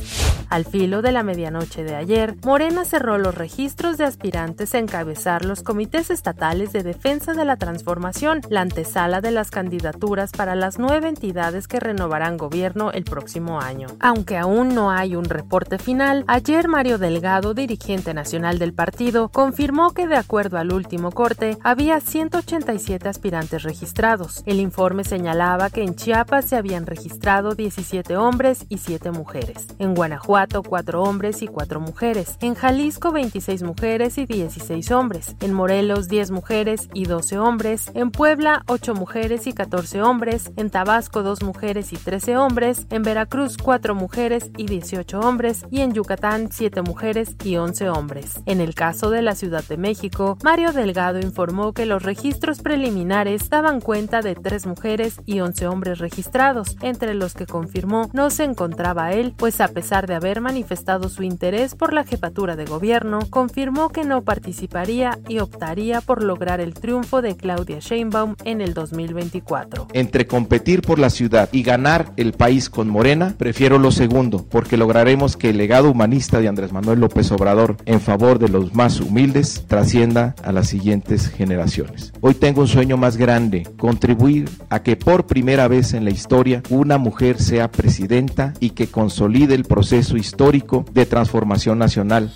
Al 0.49 0.65
filo 0.65 1.03
de 1.03 1.11
la 1.11 1.21
medianoche 1.21 1.83
de 1.83 1.95
ayer, 1.95 2.35
Morena 2.43 2.83
cerró 2.83 3.19
los 3.19 3.35
registros 3.35 3.99
de 3.99 4.05
aspirantes 4.05 4.73
a 4.73 4.79
encabezar 4.79 5.45
los 5.45 5.61
comités 5.61 6.09
estatales 6.09 6.73
de 6.73 6.81
defensa 6.81 7.33
de 7.33 7.45
la 7.45 7.55
transformación, 7.55 8.41
la 8.49 8.61
antesala 8.61 9.21
de 9.21 9.29
las 9.29 9.51
candidaturas 9.51 10.31
para 10.31 10.55
las 10.55 10.79
nueve 10.79 11.07
entidades 11.07 11.67
que 11.67 11.79
renovarán 11.79 12.37
gobierno 12.37 12.91
el 12.91 13.03
próximo 13.03 13.61
año. 13.61 13.89
Aunque 13.99 14.37
aún 14.37 14.73
no 14.73 14.89
hay 14.89 15.15
un 15.15 15.25
reporte 15.25 15.77
final, 15.77 16.25
ayer 16.27 16.67
Mario 16.67 16.97
Delgado, 16.97 17.53
dirigente 17.53 18.15
nacional 18.15 18.57
del 18.57 18.73
partido, 18.73 19.29
confirmó 19.29 19.91
que 19.91 20.07
de 20.07 20.15
acuerdo 20.15 20.57
al 20.57 20.73
último 20.73 21.11
corte 21.11 21.59
había 21.63 21.99
187 21.99 23.07
aspirantes 23.07 23.61
registrados. 23.61 24.41
El 24.47 24.59
informe 24.59 25.03
señalaba 25.03 25.69
que 25.69 25.83
en 25.83 25.93
Chiapas 25.93 26.45
se 26.45 26.55
habían 26.55 26.87
registrado 26.87 27.53
17 27.53 28.17
hombres 28.17 28.65
y 28.67 28.79
7 28.79 29.11
mujeres. 29.11 29.67
En 29.77 29.93
Guanajuato 29.93 30.38
Guanajuato 30.39 30.63
4 30.63 31.03
hombres 31.03 31.41
y 31.41 31.47
4 31.47 31.81
mujeres, 31.81 32.37
en 32.39 32.55
Jalisco 32.55 33.11
26 33.11 33.63
mujeres 33.63 34.17
y 34.17 34.25
16 34.25 34.89
hombres, 34.91 35.35
en 35.41 35.51
Morelos 35.51 36.07
10 36.07 36.31
mujeres 36.31 36.87
y 36.93 37.05
12 37.05 37.39
hombres, 37.39 37.91
en 37.93 38.09
Puebla 38.09 38.63
8 38.67 38.93
mujeres 38.93 39.47
y 39.47 39.53
14 39.53 40.01
hombres, 40.01 40.51
en 40.55 40.69
Tabasco 40.69 41.23
2 41.23 41.43
mujeres 41.43 41.91
y 41.91 41.97
13 41.97 42.37
hombres, 42.37 42.87
en 42.89 43.03
Veracruz 43.03 43.57
4 43.57 43.95
mujeres 43.95 44.49
y 44.55 44.67
18 44.67 45.19
hombres. 45.19 45.65
Y 45.71 45.81
en 45.81 45.93
Yucatán 45.93 46.49
7 46.51 46.83
mujeres 46.83 47.35
y 47.43 47.57
11 47.57 47.89
hombres. 47.89 48.39
En 48.45 48.61
el 48.61 48.75
caso 48.75 49.09
de 49.09 49.21
la 49.21 49.35
Ciudad 49.35 49.63
de 49.65 49.75
México, 49.75 50.37
Mario 50.41 50.71
Delgado 50.71 51.19
informó 51.19 51.73
que 51.73 51.85
los 51.85 52.03
registros 52.03 52.61
preliminares 52.61 53.49
daban 53.49 53.81
cuenta 53.81 54.21
de 54.21 54.35
3 54.35 54.67
mujeres 54.67 55.19
y 55.25 55.41
11 55.41 55.67
hombres 55.67 55.99
registrados, 55.99 56.77
entre 56.81 57.13
los 57.13 57.33
que 57.33 57.45
confirmó 57.45 58.09
no 58.13 58.29
se 58.29 58.45
encontraba 58.45 59.11
él, 59.11 59.33
pues 59.35 59.59
a 59.59 59.67
pesar 59.67 60.07
de 60.07 60.15
haber 60.15 60.28
manifestado 60.37 61.09
su 61.09 61.23
interés 61.23 61.73
por 61.73 61.93
la 61.93 62.03
jefatura 62.03 62.55
de 62.55 62.65
gobierno, 62.65 63.19
confirmó 63.29 63.89
que 63.89 64.03
no 64.03 64.21
participaría 64.21 65.17
y 65.27 65.39
optaría 65.39 66.01
por 66.01 66.23
lograr 66.23 66.61
el 66.61 66.75
triunfo 66.75 67.21
de 67.21 67.35
Claudia 67.35 67.79
Sheinbaum 67.79 68.35
en 68.45 68.61
el 68.61 68.73
2024. 68.75 69.87
Entre 69.93 70.27
competir 70.27 70.81
por 70.81 70.99
la 70.99 71.09
ciudad 71.09 71.49
y 71.51 71.63
ganar 71.63 72.11
el 72.15 72.33
país 72.33 72.69
con 72.69 72.87
Morena, 72.87 73.33
prefiero 73.37 73.79
lo 73.79 73.91
segundo, 73.91 74.45
porque 74.47 74.77
lograremos 74.77 75.35
que 75.35 75.49
el 75.49 75.57
legado 75.57 75.89
humanista 75.89 76.39
de 76.39 76.47
Andrés 76.47 76.71
Manuel 76.71 76.99
López 76.99 77.31
Obrador 77.31 77.77
en 77.85 77.99
favor 77.99 78.37
de 78.37 78.49
los 78.49 78.75
más 78.75 78.99
humildes 78.99 79.65
trascienda 79.67 80.35
a 80.43 80.51
las 80.51 80.67
siguientes 80.67 81.27
generaciones. 81.29 82.13
Hoy 82.21 82.35
tengo 82.35 82.61
un 82.61 82.67
sueño 82.67 82.97
más 82.97 83.17
grande, 83.17 83.67
contribuir 83.77 84.49
a 84.69 84.83
que 84.83 84.95
por 84.95 85.25
primera 85.25 85.67
vez 85.67 85.93
en 85.93 86.05
la 86.05 86.11
historia 86.11 86.61
una 86.69 86.97
mujer 86.97 87.41
sea 87.41 87.71
presidenta 87.71 88.53
y 88.59 88.71
que 88.71 88.87
consolide 88.87 89.55
el 89.55 89.63
proceso 89.63 90.17
histórico 90.19 90.85
de 90.91 91.05
transformación 91.05 91.79
nacional. 91.79 92.31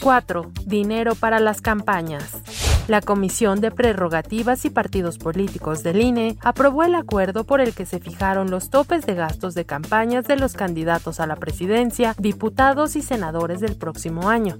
4. 0.00 0.50
Dinero 0.64 1.14
para 1.14 1.38
las 1.38 1.60
campañas. 1.60 2.24
La 2.88 3.00
Comisión 3.00 3.60
de 3.60 3.70
Prerrogativas 3.70 4.64
y 4.64 4.70
Partidos 4.70 5.18
Políticos 5.18 5.84
del 5.84 6.00
INE 6.00 6.36
aprobó 6.40 6.82
el 6.82 6.96
acuerdo 6.96 7.44
por 7.44 7.60
el 7.60 7.74
que 7.74 7.86
se 7.86 8.00
fijaron 8.00 8.50
los 8.50 8.70
topes 8.70 9.06
de 9.06 9.14
gastos 9.14 9.54
de 9.54 9.64
campañas 9.64 10.26
de 10.26 10.36
los 10.36 10.54
candidatos 10.54 11.20
a 11.20 11.26
la 11.26 11.36
presidencia, 11.36 12.16
diputados 12.18 12.96
y 12.96 13.02
senadores 13.02 13.60
del 13.60 13.76
próximo 13.76 14.28
año 14.28 14.58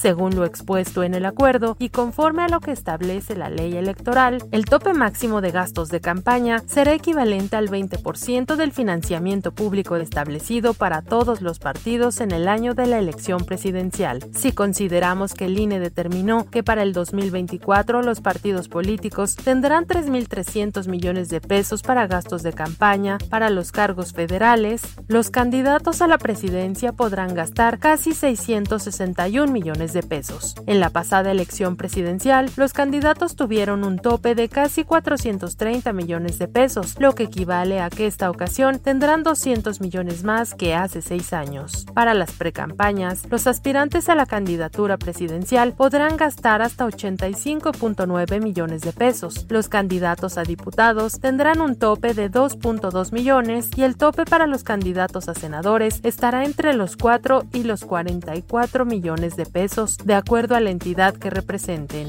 según 0.00 0.34
lo 0.34 0.46
expuesto 0.46 1.02
en 1.02 1.12
el 1.12 1.26
acuerdo 1.26 1.76
y 1.78 1.90
conforme 1.90 2.42
a 2.42 2.48
lo 2.48 2.60
que 2.60 2.72
establece 2.72 3.36
la 3.36 3.50
ley 3.50 3.76
electoral, 3.76 4.42
el 4.50 4.64
tope 4.64 4.94
máximo 4.94 5.42
de 5.42 5.50
gastos 5.50 5.90
de 5.90 6.00
campaña 6.00 6.62
será 6.66 6.94
equivalente 6.94 7.56
al 7.56 7.68
20% 7.68 8.56
del 8.56 8.72
financiamiento 8.72 9.52
público 9.52 9.96
establecido 9.96 10.72
para 10.72 11.02
todos 11.02 11.42
los 11.42 11.58
partidos 11.58 12.22
en 12.22 12.30
el 12.30 12.48
año 12.48 12.72
de 12.72 12.86
la 12.86 12.98
elección 12.98 13.44
presidencial. 13.44 14.24
Si 14.32 14.52
consideramos 14.52 15.34
que 15.34 15.44
el 15.44 15.58
INE 15.58 15.80
determinó 15.80 16.48
que 16.48 16.62
para 16.62 16.82
el 16.82 16.94
2024 16.94 18.00
los 18.00 18.22
partidos 18.22 18.68
políticos 18.68 19.36
tendrán 19.36 19.86
3.300 19.86 20.88
millones 20.88 21.28
de 21.28 21.42
pesos 21.42 21.82
para 21.82 22.06
gastos 22.06 22.42
de 22.42 22.54
campaña 22.54 23.18
para 23.28 23.50
los 23.50 23.70
cargos 23.70 24.14
federales, 24.14 24.80
los 25.08 25.28
candidatos 25.28 26.00
a 26.00 26.06
la 26.06 26.16
presidencia 26.16 26.92
podrán 26.92 27.34
gastar 27.34 27.78
casi 27.78 28.14
661 28.14 29.52
millones 29.52 29.89
de 29.92 30.02
pesos. 30.02 30.54
En 30.66 30.80
la 30.80 30.90
pasada 30.90 31.30
elección 31.30 31.76
presidencial, 31.76 32.50
los 32.56 32.72
candidatos 32.72 33.36
tuvieron 33.36 33.84
un 33.84 33.98
tope 33.98 34.34
de 34.34 34.48
casi 34.48 34.84
430 34.84 35.92
millones 35.92 36.38
de 36.38 36.48
pesos, 36.48 36.96
lo 36.98 37.14
que 37.14 37.24
equivale 37.24 37.80
a 37.80 37.90
que 37.90 38.06
esta 38.06 38.30
ocasión 38.30 38.78
tendrán 38.78 39.22
200 39.22 39.80
millones 39.80 40.24
más 40.24 40.54
que 40.54 40.74
hace 40.74 41.02
seis 41.02 41.32
años. 41.32 41.86
Para 41.94 42.14
las 42.14 42.32
precampañas, 42.32 43.22
los 43.30 43.46
aspirantes 43.46 44.08
a 44.08 44.14
la 44.14 44.26
candidatura 44.26 44.96
presidencial 44.96 45.72
podrán 45.72 46.16
gastar 46.16 46.62
hasta 46.62 46.86
85.9 46.86 48.40
millones 48.40 48.82
de 48.82 48.92
pesos. 48.92 49.46
Los 49.48 49.68
candidatos 49.68 50.38
a 50.38 50.42
diputados 50.42 51.20
tendrán 51.20 51.60
un 51.60 51.76
tope 51.76 52.14
de 52.14 52.30
2.2 52.30 53.12
millones 53.12 53.70
y 53.76 53.82
el 53.82 53.96
tope 53.96 54.24
para 54.24 54.46
los 54.46 54.64
candidatos 54.64 55.28
a 55.28 55.34
senadores 55.34 56.00
estará 56.02 56.44
entre 56.44 56.74
los 56.74 56.96
4 56.96 57.44
y 57.52 57.64
los 57.64 57.84
44 57.84 58.84
millones 58.84 59.36
de 59.36 59.46
pesos 59.46 59.79
de 59.86 60.14
acuerdo 60.14 60.54
a 60.54 60.60
la 60.60 60.70
entidad 60.70 61.14
que 61.16 61.30
representen. 61.30 62.08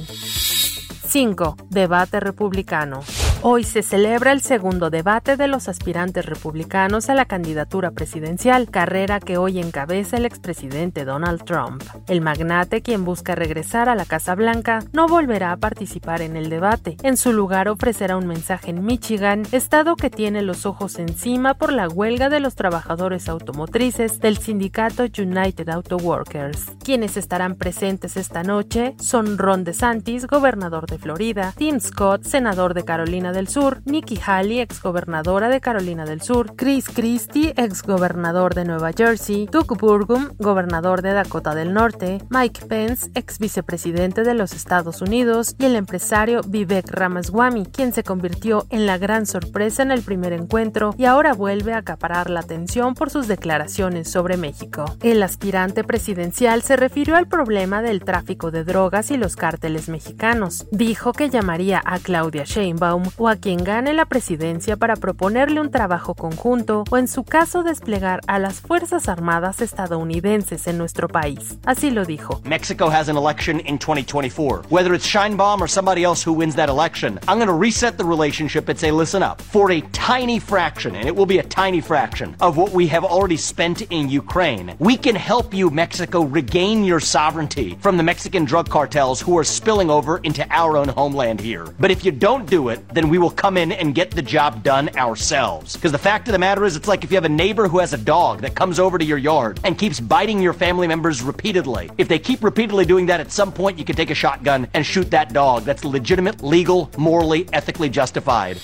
5. 1.08 1.58
Debate 1.70 2.20
republicano. 2.20 3.02
Hoy 3.44 3.64
se 3.64 3.82
celebra 3.82 4.34
el 4.34 4.42
segundo 4.42 4.92
debate 4.92 5.36
de 5.36 5.48
los 5.48 5.68
aspirantes 5.68 6.28
republicanos 6.28 7.10
a 7.10 7.16
la 7.16 7.26
candidatura 7.26 7.90
presidencial, 7.90 8.70
carrera 8.70 9.20
que 9.20 9.38
hoy 9.38 9.58
encabeza 9.58 10.18
el 10.18 10.26
expresidente 10.26 11.06
Donald 11.06 11.44
Trump. 11.44 11.82
El 12.08 12.22
magnate, 12.22 12.84
quien 12.84 13.04
busca 13.04 13.34
regresar 13.34 13.90
a 13.90 13.96
la 13.96 14.06
Casa 14.06 14.36
Blanca, 14.36 14.84
no 14.94 15.08
volverá 15.08 15.54
a 15.54 15.58
participar 15.58 16.22
en 16.22 16.36
el 16.36 16.52
debate. 16.52 16.98
En 17.02 17.18
su 17.18 17.34
lugar 17.34 17.68
ofrecerá 17.68 18.16
un 18.16 18.28
mensaje 18.28 18.70
en 18.70 18.86
Michigan, 18.86 19.42
estado 19.52 19.96
que 19.96 20.12
tiene 20.12 20.44
los 20.44 20.68
ojos 20.68 21.00
encima 21.00 21.56
por 21.56 21.74
la 21.74 21.88
huelga 21.88 22.30
de 22.30 22.42
los 22.42 22.54
trabajadores 22.54 23.28
automotrices 23.28 24.20
del 24.20 24.38
sindicato 24.38 25.06
United 25.18 25.68
Auto 25.70 25.98
Workers. 25.98 26.74
Quienes 26.84 27.18
estarán 27.18 27.56
presentes 27.56 28.18
esta 28.18 28.44
noche 28.44 28.94
son 29.00 29.40
Ron 29.40 29.64
DeSantis, 29.64 30.28
gobernador 30.28 30.86
de 30.86 31.00
Florida, 31.00 31.56
Tim 31.58 31.80
Scott, 31.80 32.22
senador 32.26 32.76
de 32.76 32.86
Carolina 32.86 33.31
del 33.32 33.48
Sur, 33.48 33.82
Nikki 33.86 34.20
Haley, 34.26 34.60
exgobernadora 34.60 35.50
de 35.50 35.62
Carolina 35.62 36.06
del 36.06 36.22
Sur, 36.22 36.56
Chris 36.56 36.90
Christie, 36.90 37.54
exgobernador 37.58 38.56
de 38.56 38.66
Nueva 38.66 38.92
Jersey, 38.94 39.48
Doug 39.52 39.78
Burgum, 39.78 40.30
gobernador 40.38 41.02
de 41.02 41.14
Dakota 41.14 41.56
del 41.56 41.74
Norte, 41.74 42.22
Mike 42.30 42.66
Pence, 42.68 43.10
ex 43.16 43.40
vicepresidente 43.40 44.24
de 44.24 44.34
los 44.34 44.54
Estados 44.54 45.02
Unidos, 45.02 45.56
y 45.60 45.66
el 45.66 45.76
empresario 45.76 46.42
Vivek 46.48 46.90
Ramaswamy, 46.92 47.66
quien 47.66 47.94
se 47.94 48.04
convirtió 48.04 48.66
en 48.70 48.86
la 48.86 48.98
gran 48.98 49.26
sorpresa 49.26 49.84
en 49.84 49.92
el 49.92 50.02
primer 50.02 50.34
encuentro 50.34 50.94
y 50.98 51.06
ahora 51.06 51.34
vuelve 51.34 51.74
a 51.74 51.78
acaparar 51.78 52.30
la 52.30 52.42
atención 52.42 52.96
por 52.96 53.10
sus 53.10 53.28
declaraciones 53.28 54.12
sobre 54.12 54.38
México. 54.38 54.86
El 55.02 55.24
aspirante 55.24 55.84
presidencial 55.84 56.62
se 56.62 56.76
refirió 56.76 57.16
al 57.16 57.28
problema 57.28 57.82
del 57.82 58.04
tráfico 58.04 58.52
de 58.52 58.64
drogas 58.64 59.12
y 59.12 59.18
los 59.18 59.36
cárteles 59.36 59.90
mexicanos. 59.90 60.68
Dijo 60.72 61.14
que 61.14 61.30
llamaría 61.30 61.82
a 61.86 62.00
Claudia 62.00 62.44
Sheinbaum 62.44 63.04
o 63.22 63.28
a 63.28 63.36
quien 63.36 63.64
gane 63.64 63.94
la 63.94 64.06
presidencia 64.06 64.78
para 64.78 64.96
proponerle 64.96 65.62
un 65.62 65.70
trabajo 65.70 66.16
conjunto 66.16 66.86
o 66.90 66.98
en 66.98 67.08
su 67.08 67.24
caso 67.24 67.62
desplegar 67.62 68.20
a 68.26 68.40
las 68.40 68.62
Fuerzas 68.62 69.08
Armadas 69.08 69.62
estadounidenses 69.62 70.66
en 70.66 70.80
nuestro 70.80 71.08
país. 71.08 71.60
Así 71.64 71.92
lo 71.92 72.04
dijo. 72.04 72.42
Mexico 72.46 72.90
has 72.90 73.10
an 73.10 73.18
election 73.18 73.60
in 73.60 73.78
2024. 73.78 74.64
Whether 74.70 74.96
it's 74.96 75.06
Scheinbaum 75.06 75.62
or 75.62 75.68
somebody 75.68 76.04
else 76.04 76.24
who 76.28 76.34
wins 76.34 76.56
that 76.56 76.68
election, 76.68 77.20
I'm 77.28 77.38
going 77.38 77.46
to 77.46 77.54
reset 77.54 78.00
the 78.00 78.04
relationship 78.04 78.68
and 78.70 78.80
say, 78.80 78.90
listen 78.90 79.22
up, 79.22 79.40
for 79.40 79.72
a 79.72 79.82
tiny 79.92 80.40
fraction, 80.40 80.96
and 80.96 81.08
it 81.08 81.16
will 81.16 81.28
be 81.28 81.38
a 81.38 81.44
tiny 81.44 81.80
fraction, 81.80 82.36
of 82.40 82.58
what 82.58 82.72
we 82.72 82.88
have 82.88 83.06
already 83.06 83.38
spent 83.38 83.84
in 83.92 84.10
Ukraine, 84.10 84.74
we 84.80 84.98
can 84.98 85.16
help 85.16 85.54
you, 85.54 85.70
Mexico, 85.70 86.24
regain 86.24 86.84
your 86.84 87.00
sovereignty 87.00 87.78
from 87.82 87.98
the 87.98 88.04
Mexican 88.04 88.46
drug 88.46 88.68
cartels 88.68 89.22
who 89.22 89.38
are 89.38 89.44
spilling 89.44 89.92
over 89.92 90.18
into 90.24 90.44
our 90.50 90.76
own 90.76 90.88
homeland 90.88 91.40
here. 91.40 91.68
But 91.80 91.92
if 91.92 92.04
you 92.04 92.12
don't 92.12 92.50
do 92.50 92.70
it, 92.70 92.80
then 92.90 93.11
we 93.12 93.18
will 93.18 93.30
come 93.30 93.58
in 93.58 93.74
and 93.74 93.94
get 93.94 94.10
the 94.12 94.22
job 94.22 94.64
done 94.64 94.88
ourselves. 94.96 95.76
Because 95.76 95.92
the 95.92 95.98
fact 95.98 96.30
of 96.30 96.32
the 96.32 96.40
matter 96.40 96.64
is, 96.64 96.78
it's 96.78 96.88
like 96.88 97.04
if 97.04 97.12
you 97.12 97.18
have 97.18 97.26
a 97.26 97.36
neighbor 97.44 97.68
who 97.68 97.80
has 97.80 97.92
a 97.92 97.98
dog 97.98 98.40
that 98.40 98.56
comes 98.56 98.80
over 98.80 98.98
to 98.98 99.04
your 99.04 99.18
yard 99.18 99.60
and 99.66 99.78
keeps 99.78 100.00
biting 100.00 100.40
your 100.40 100.54
family 100.54 100.88
members 100.88 101.22
repeatedly. 101.22 101.90
If 101.98 102.08
they 102.08 102.20
keep 102.20 102.42
repeatedly 102.42 102.86
doing 102.86 103.08
that, 103.08 103.20
at 103.20 103.30
some 103.30 103.52
point 103.52 103.78
you 103.78 103.84
can 103.84 103.98
take 103.98 104.12
a 104.12 104.16
shotgun 104.16 104.66
and 104.74 104.86
shoot 104.86 105.12
that 105.12 105.34
dog. 105.34 105.66
That's 105.66 105.84
legitimate, 105.84 106.42
legal, 106.42 106.90
morally, 106.98 107.50
ethically 107.52 107.90
justified. 107.90 108.56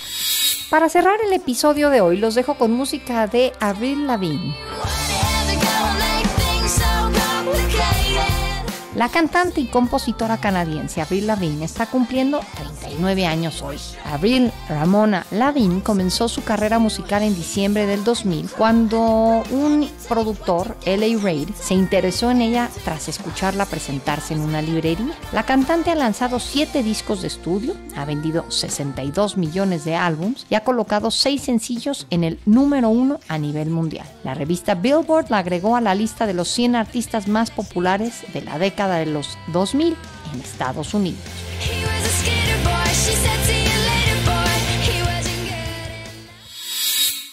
Para 0.70 0.88
cerrar 0.88 1.20
el 1.26 1.34
episodio 1.34 1.90
de 1.90 2.00
hoy, 2.00 2.16
los 2.16 2.34
dejo 2.34 2.58
con 2.58 2.72
música 2.72 3.28
de 3.28 3.52
Avril 3.60 4.08
Lavigne. 4.08 4.56
La 8.98 9.10
cantante 9.10 9.62
y 9.62 9.68
compositora 9.68 10.38
canadiense 10.38 11.02
Avril 11.02 11.28
Lavigne 11.28 11.64
está 11.64 11.86
cumpliendo 11.86 12.40
39 12.56 13.28
años 13.28 13.62
hoy. 13.62 13.78
Avril 14.06 14.52
Ramona 14.68 15.24
Lavigne 15.30 15.84
comenzó 15.84 16.28
su 16.28 16.44
carrera 16.44 16.80
musical 16.80 17.22
en 17.22 17.36
diciembre 17.36 17.86
del 17.86 18.04
2000 18.04 18.50
cuando 18.58 19.44
un 19.52 19.88
productor, 20.10 20.76
L.A. 20.84 21.22
Reid, 21.22 21.50
se 21.54 21.76
interesó 21.76 22.32
en 22.32 22.42
ella 22.42 22.72
tras 22.86 23.08
escucharla 23.08 23.68
presentarse 23.68 24.34
en 24.34 24.40
una 24.40 24.64
librería. 24.64 25.14
La 25.32 25.44
cantante 25.44 25.92
ha 25.92 25.96
lanzado 25.96 26.40
7 26.40 26.82
discos 26.82 27.22
de 27.22 27.28
estudio, 27.28 27.76
ha 27.96 28.04
vendido 28.04 28.50
62 28.50 29.38
millones 29.38 29.86
de 29.86 29.96
álbums 29.96 30.48
y 30.50 30.56
ha 30.56 30.64
colocado 30.64 31.12
6 31.12 31.40
sencillos 31.40 32.08
en 32.10 32.24
el 32.24 32.40
número 32.48 32.90
1 32.90 33.20
a 33.28 33.38
nivel 33.38 33.70
mundial. 33.70 34.08
La 34.24 34.34
revista 34.34 34.74
Billboard 34.74 35.30
la 35.30 35.38
agregó 35.38 35.76
a 35.76 35.82
la 35.82 35.94
lista 35.94 36.26
de 36.26 36.34
los 36.34 36.48
100 36.48 36.76
artistas 36.76 37.28
más 37.28 37.52
populares 37.52 38.24
de 38.34 38.42
la 38.42 38.58
de 38.96 39.06
los 39.08 39.38
2000 39.48 39.96
en 40.34 40.40
Estados 40.40 40.94
Unidos. 40.94 41.20